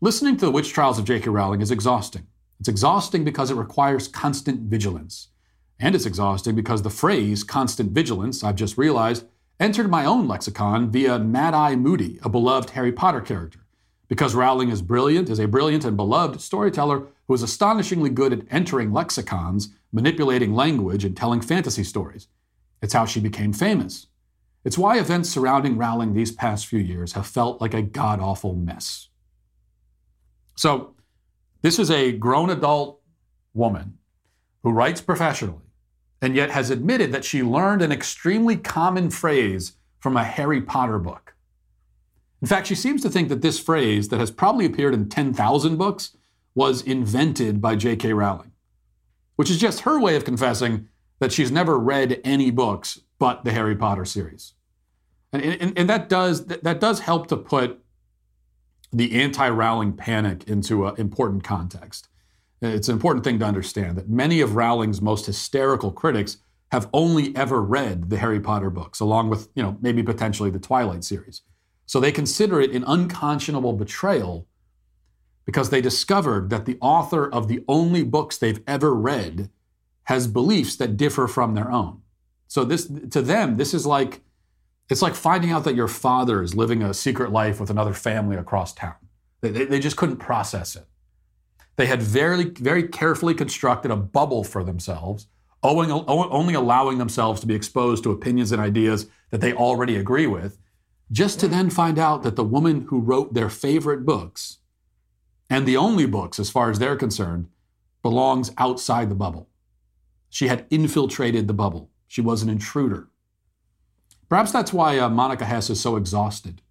[0.01, 1.31] Listening to the witch trials of J.K.
[1.31, 2.27] Rowling is exhausting.
[2.59, 5.29] It's exhausting because it requires constant vigilance.
[5.79, 9.25] And it's exhausting because the phrase constant vigilance, I've just realized,
[9.59, 13.62] entered my own lexicon via Mad Eye Moody, a beloved Harry Potter character.
[14.13, 18.45] Because Rowling is brilliant, is a brilliant and beloved storyteller who is astonishingly good at
[18.51, 22.27] entering lexicons, manipulating language, and telling fantasy stories.
[22.79, 24.05] It's how she became famous.
[24.63, 28.53] It's why events surrounding Rowling these past few years have felt like a god awful
[28.53, 29.09] mess.
[30.55, 30.93] So,
[31.63, 33.01] this is a grown adult
[33.55, 33.97] woman
[34.61, 35.71] who writes professionally
[36.21, 40.99] and yet has admitted that she learned an extremely common phrase from a Harry Potter
[40.99, 41.32] book.
[42.43, 45.77] In fact, she seems to think that this phrase, that has probably appeared in 10,000
[45.77, 46.17] books,
[46.53, 48.11] was invented by J.K.
[48.11, 48.51] Rowling,
[49.37, 50.89] which is just her way of confessing
[51.19, 54.55] that she's never read any books but the Harry Potter series.
[55.31, 57.79] And, and, and that, does, that does help to put
[58.91, 62.09] the anti Rowling panic into an important context.
[62.61, 66.39] It's an important thing to understand that many of Rowling's most hysterical critics
[66.73, 70.59] have only ever read the Harry Potter books, along with, you know, maybe potentially the
[70.59, 71.41] Twilight series.
[71.85, 74.47] So they consider it an unconscionable betrayal
[75.45, 79.49] because they discovered that the author of the only books they've ever read
[80.03, 82.01] has beliefs that differ from their own.
[82.47, 84.21] So this to them this is like
[84.89, 88.35] It's like finding out that your father is living a secret life with another family
[88.35, 88.95] across town.
[89.41, 90.85] They, they, they just couldn't process it.
[91.77, 95.27] They had very, very carefully constructed a bubble for themselves,
[95.63, 100.59] only allowing themselves to be exposed to opinions and ideas that they already agree with,
[101.11, 104.59] just to then find out that the woman who wrote their favorite books,
[105.49, 107.47] and the only books as far as they're concerned,
[108.01, 109.49] belongs outside the bubble.
[110.29, 111.91] She had infiltrated the bubble.
[112.07, 113.09] She was an intruder.
[114.29, 116.61] Perhaps that's why uh, Monica Hesse is so exhausted.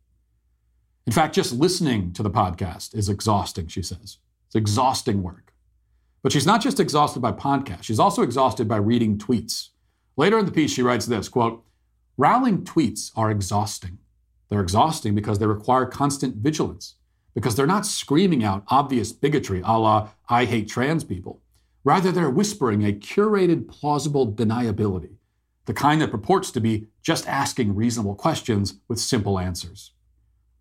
[1.07, 4.19] In fact, just listening to the podcast is exhausting, she says.
[4.47, 5.53] It's exhausting work.
[6.23, 9.69] But she's not just exhausted by podcasts, she's also exhausted by reading tweets.
[10.17, 11.65] Later in the piece, she writes this quote,
[12.17, 13.99] Rowling tweets are exhausting.
[14.53, 16.97] They're exhausting because they require constant vigilance,
[17.33, 21.41] because they're not screaming out obvious bigotry a la, I hate trans people.
[21.85, 25.15] Rather, they're whispering a curated, plausible deniability,
[25.65, 29.93] the kind that purports to be just asking reasonable questions with simple answers.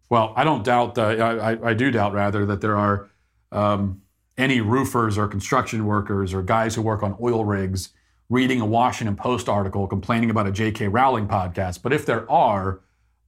[0.09, 3.09] Well, I don't doubt, uh, I, I, do doubt rather, that there are
[3.51, 4.03] um,
[4.37, 7.89] any roofers or construction workers or guys who work on oil rigs
[8.29, 10.87] reading a Washington Post article complaining about a J.K.
[10.87, 11.81] Rowling podcast.
[11.81, 12.79] But if there are,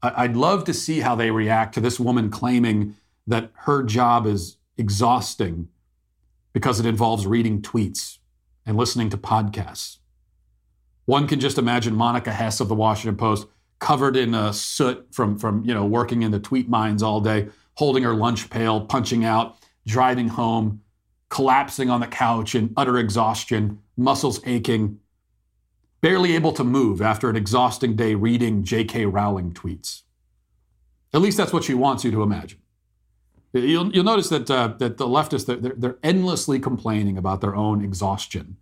[0.03, 2.95] I'd love to see how they react to this woman claiming
[3.25, 5.69] that her job is exhausting
[6.51, 8.17] because it involves reading tweets
[8.65, 9.97] and listening to podcasts.
[11.05, 13.47] One can just imagine Monica Hesse of the Washington Post
[13.79, 17.47] covered in uh, soot from, from you know working in the tweet mines all day,
[17.75, 20.81] holding her lunch pail, punching out, driving home,
[21.29, 24.99] collapsing on the couch in utter exhaustion, muscles aching,
[26.03, 29.05] barely able to move after an exhausting day reading J.K.
[29.05, 30.01] Rowling tweets.
[31.13, 32.59] At least that's what she wants you to imagine.
[33.53, 37.81] You'll, you'll notice that, uh, that the leftists, they're, they're endlessly complaining about their own
[37.81, 38.57] exhaustion.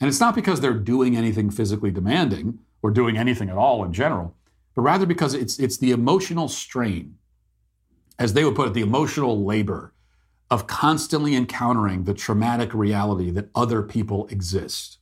[0.00, 3.92] And it's not because they're doing anything physically demanding or doing anything at all in
[3.92, 4.34] general,
[4.74, 7.16] but rather because it's, it's the emotional strain,
[8.18, 9.92] as they would put it, the emotional labor
[10.50, 14.97] of constantly encountering the traumatic reality that other people exist.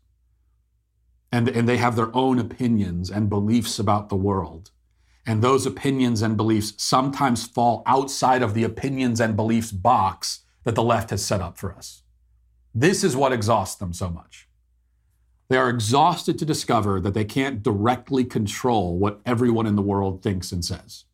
[1.37, 4.71] And, and they have their own opinions and beliefs about the world.
[5.27, 10.75] And those opinions and beliefs sometimes fall outside of the opinions and beliefs box that
[10.75, 12.05] the left has set up for us.
[12.75, 14.49] This is what exhausts them so much.
[15.51, 20.23] They are exhausted to discover that they can't directly control what everyone in the world
[20.23, 21.05] thinks and says.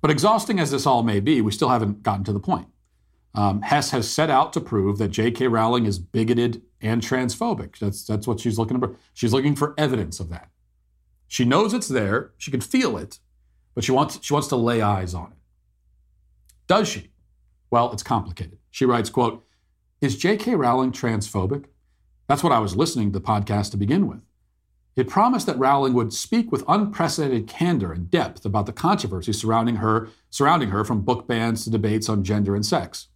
[0.00, 2.66] But exhausting as this all may be, we still haven't gotten to the point.
[3.32, 5.46] Um, Hesse has set out to prove that J.K.
[5.46, 7.78] Rowling is bigoted and transphobic.
[7.78, 8.96] That's, that's what she's looking for.
[9.14, 10.48] She's looking for evidence of that.
[11.26, 12.32] She knows it's there.
[12.38, 13.18] She can feel it,
[13.74, 15.38] but she wants, she wants to lay eyes on it.
[16.66, 17.10] Does she?
[17.70, 18.58] Well, it's complicated.
[18.70, 19.44] She writes, quote,
[20.00, 20.54] Is J.K.
[20.54, 21.66] Rowling transphobic?
[22.28, 24.20] That's what I was listening to the podcast to begin with.
[24.96, 29.76] It promised that Rowling would speak with unprecedented candor and depth about the controversy surrounding
[29.76, 33.06] her, surrounding her from book bans to debates on gender and sex.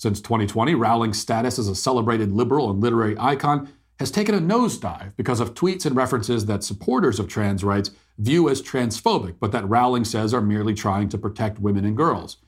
[0.00, 5.14] Since 2020, Rowling's status as a celebrated liberal and literary icon has taken a nosedive
[5.14, 9.68] because of tweets and references that supporters of trans rights view as transphobic, but that
[9.68, 12.38] Rowling says are merely trying to protect women and girls.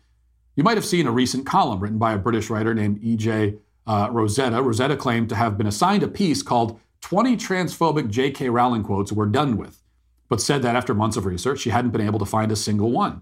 [0.57, 3.57] You might have seen a recent column written by a British writer named E.J.
[3.87, 4.63] Uh, Rosetta.
[4.63, 8.49] Rosetta claimed to have been assigned a piece called 20 Transphobic J.K.
[8.49, 9.83] Rowling Quotes We're Done With,
[10.31, 12.91] but said that after months of research, she hadn't been able to find a single
[12.91, 13.21] one.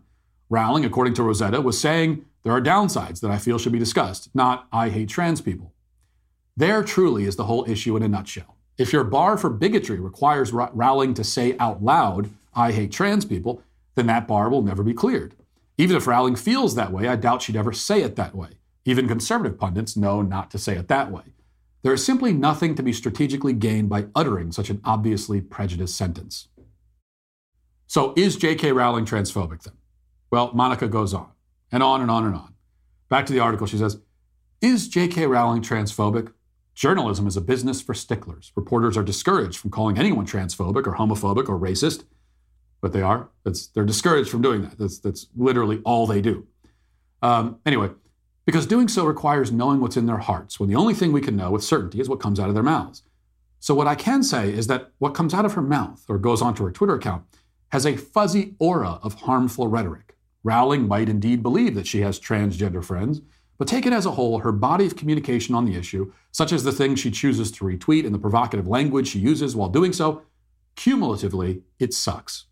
[0.49, 4.31] Rowling, according to Rosetta, was saying there are downsides that I feel should be discussed,
[4.35, 5.75] not I hate trans people.
[6.57, 8.57] There truly is the whole issue in a nutshell.
[8.79, 13.63] If your bar for bigotry requires Rowling to say out loud, I hate trans people,
[13.95, 15.35] then that bar will never be cleared.
[15.77, 18.51] Even if Rowling feels that way, I doubt she'd ever say it that way.
[18.87, 21.25] Even conservative pundits know not to say it that way.
[21.83, 26.49] There is simply nothing to be strategically gained by uttering such an obviously prejudiced sentence.
[27.87, 28.73] So, is J.K.
[28.73, 29.75] Rowling transphobic then?
[30.31, 31.29] Well, Monica goes on
[31.73, 32.55] and on and on and on.
[33.09, 33.99] Back to the article, she says
[34.61, 35.27] Is J.K.
[35.27, 36.33] Rowling transphobic?
[36.75, 38.53] Journalism is a business for sticklers.
[38.57, 42.05] Reporters are discouraged from calling anyone transphobic or homophobic or racist,
[42.81, 43.29] but they are.
[43.45, 44.79] That's, they're discouraged from doing that.
[44.79, 46.47] That's, that's literally all they do.
[47.23, 47.91] Um, anyway,
[48.47, 51.37] because doing so requires knowing what's in their hearts when the only thing we can
[51.37, 53.03] know with certainty is what comes out of their mouths.
[53.59, 56.41] So, what I can say is that what comes out of her mouth or goes
[56.41, 57.25] onto her Twitter account
[57.73, 60.10] has a fuzzy aura of harmful rhetoric.
[60.43, 63.21] Rowling might indeed believe that she has transgender friends,
[63.59, 66.73] but taken as a whole, her body of communication on the issue, such as the
[66.73, 70.23] things she chooses to retweet and the provocative language she uses while doing so,
[70.77, 72.47] cumulatively, it sucks.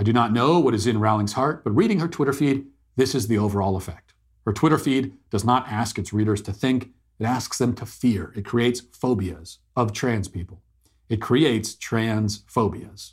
[0.00, 2.66] I do not know what is in Rowling's heart, but reading her Twitter feed,
[2.96, 4.14] this is the overall effect.
[4.44, 8.32] Her Twitter feed does not ask its readers to think, it asks them to fear.
[8.34, 10.60] It creates phobias of trans people.
[11.08, 13.12] It creates trans phobias.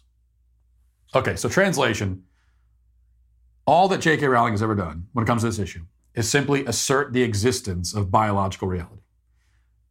[1.13, 2.23] Okay, so translation.
[3.65, 4.27] All that J.K.
[4.27, 5.85] Rowling has ever done when it comes to this issue
[6.15, 9.01] is simply assert the existence of biological reality.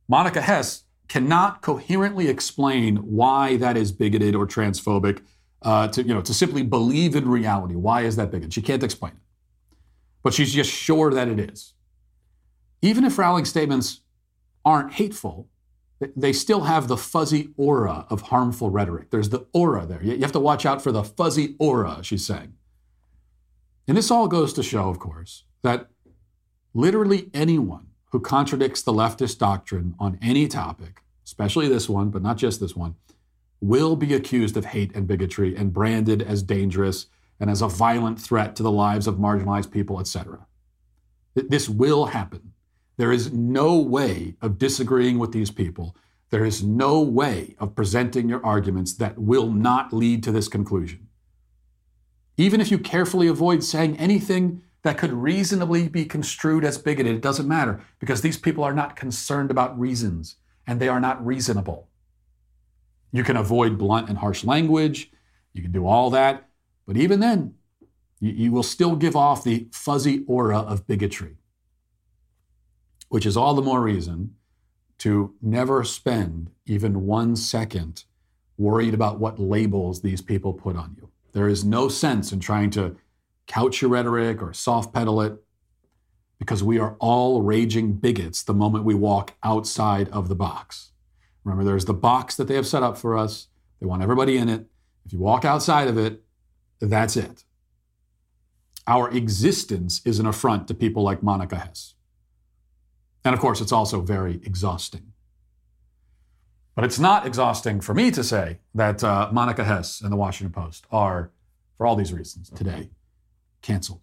[0.09, 5.23] Monica Hesse cannot coherently explain why that is bigoted or transphobic.
[5.61, 7.75] Uh, to you know, to simply believe in reality.
[7.75, 8.55] Why is that bigoted?
[8.55, 9.77] She can't explain it,
[10.23, 11.75] but she's just sure that it is.
[12.81, 14.03] Even if Rowling's statements
[14.65, 15.49] aren't hateful,
[16.15, 19.11] they still have the fuzzy aura of harmful rhetoric.
[19.11, 20.03] There's the aura there.
[20.03, 22.55] You have to watch out for the fuzzy aura, she's saying.
[23.89, 25.89] And this all goes to show, of course, that
[26.75, 32.37] literally anyone who contradicts the leftist doctrine on any topic, especially this one, but not
[32.37, 32.97] just this one,
[33.61, 37.07] will be accused of hate and bigotry and branded as dangerous
[37.41, 40.47] and as a violent threat to the lives of marginalized people, etc.
[41.35, 42.53] This will happen.
[42.99, 45.97] There is no way of disagreeing with these people.
[46.31, 51.08] There is no way of presenting your arguments that will not lead to this conclusion.
[52.39, 57.21] Even if you carefully avoid saying anything that could reasonably be construed as bigoted, it
[57.21, 60.37] doesn't matter because these people are not concerned about reasons
[60.67, 61.89] and they are not reasonable.
[63.13, 65.11] You can avoid blunt and harsh language,
[65.53, 66.49] you can do all that,
[66.87, 67.55] but even then,
[68.21, 71.37] you, you will still give off the fuzzy aura of bigotry
[73.09, 74.35] which is all the more reason
[74.99, 78.05] to never spend even one second
[78.57, 81.08] worried about what labels these people put on you.
[81.33, 82.97] There is no sense in trying to
[83.47, 85.43] couch your rhetoric or soft pedal it
[86.39, 90.93] because we are all raging bigots the moment we walk outside of the box.
[91.45, 93.49] Remember, there's the box that they have set up for us.
[93.81, 94.67] They want everybody in it.
[95.05, 96.23] If you walk outside of it,
[96.81, 97.45] that's it.
[98.87, 101.95] Our existence is an affront to people like Monica Hesse.
[103.25, 105.08] And of course, it's also very exhausting.
[106.79, 110.53] But it's not exhausting for me to say that uh, Monica Hesse and the Washington
[110.53, 111.33] Post are,
[111.77, 112.91] for all these reasons, today
[113.63, 114.01] canceled.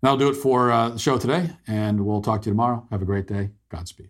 [0.00, 2.86] That'll do it for uh, the show today, and we'll talk to you tomorrow.
[2.90, 3.50] Have a great day.
[3.68, 4.08] Godspeed.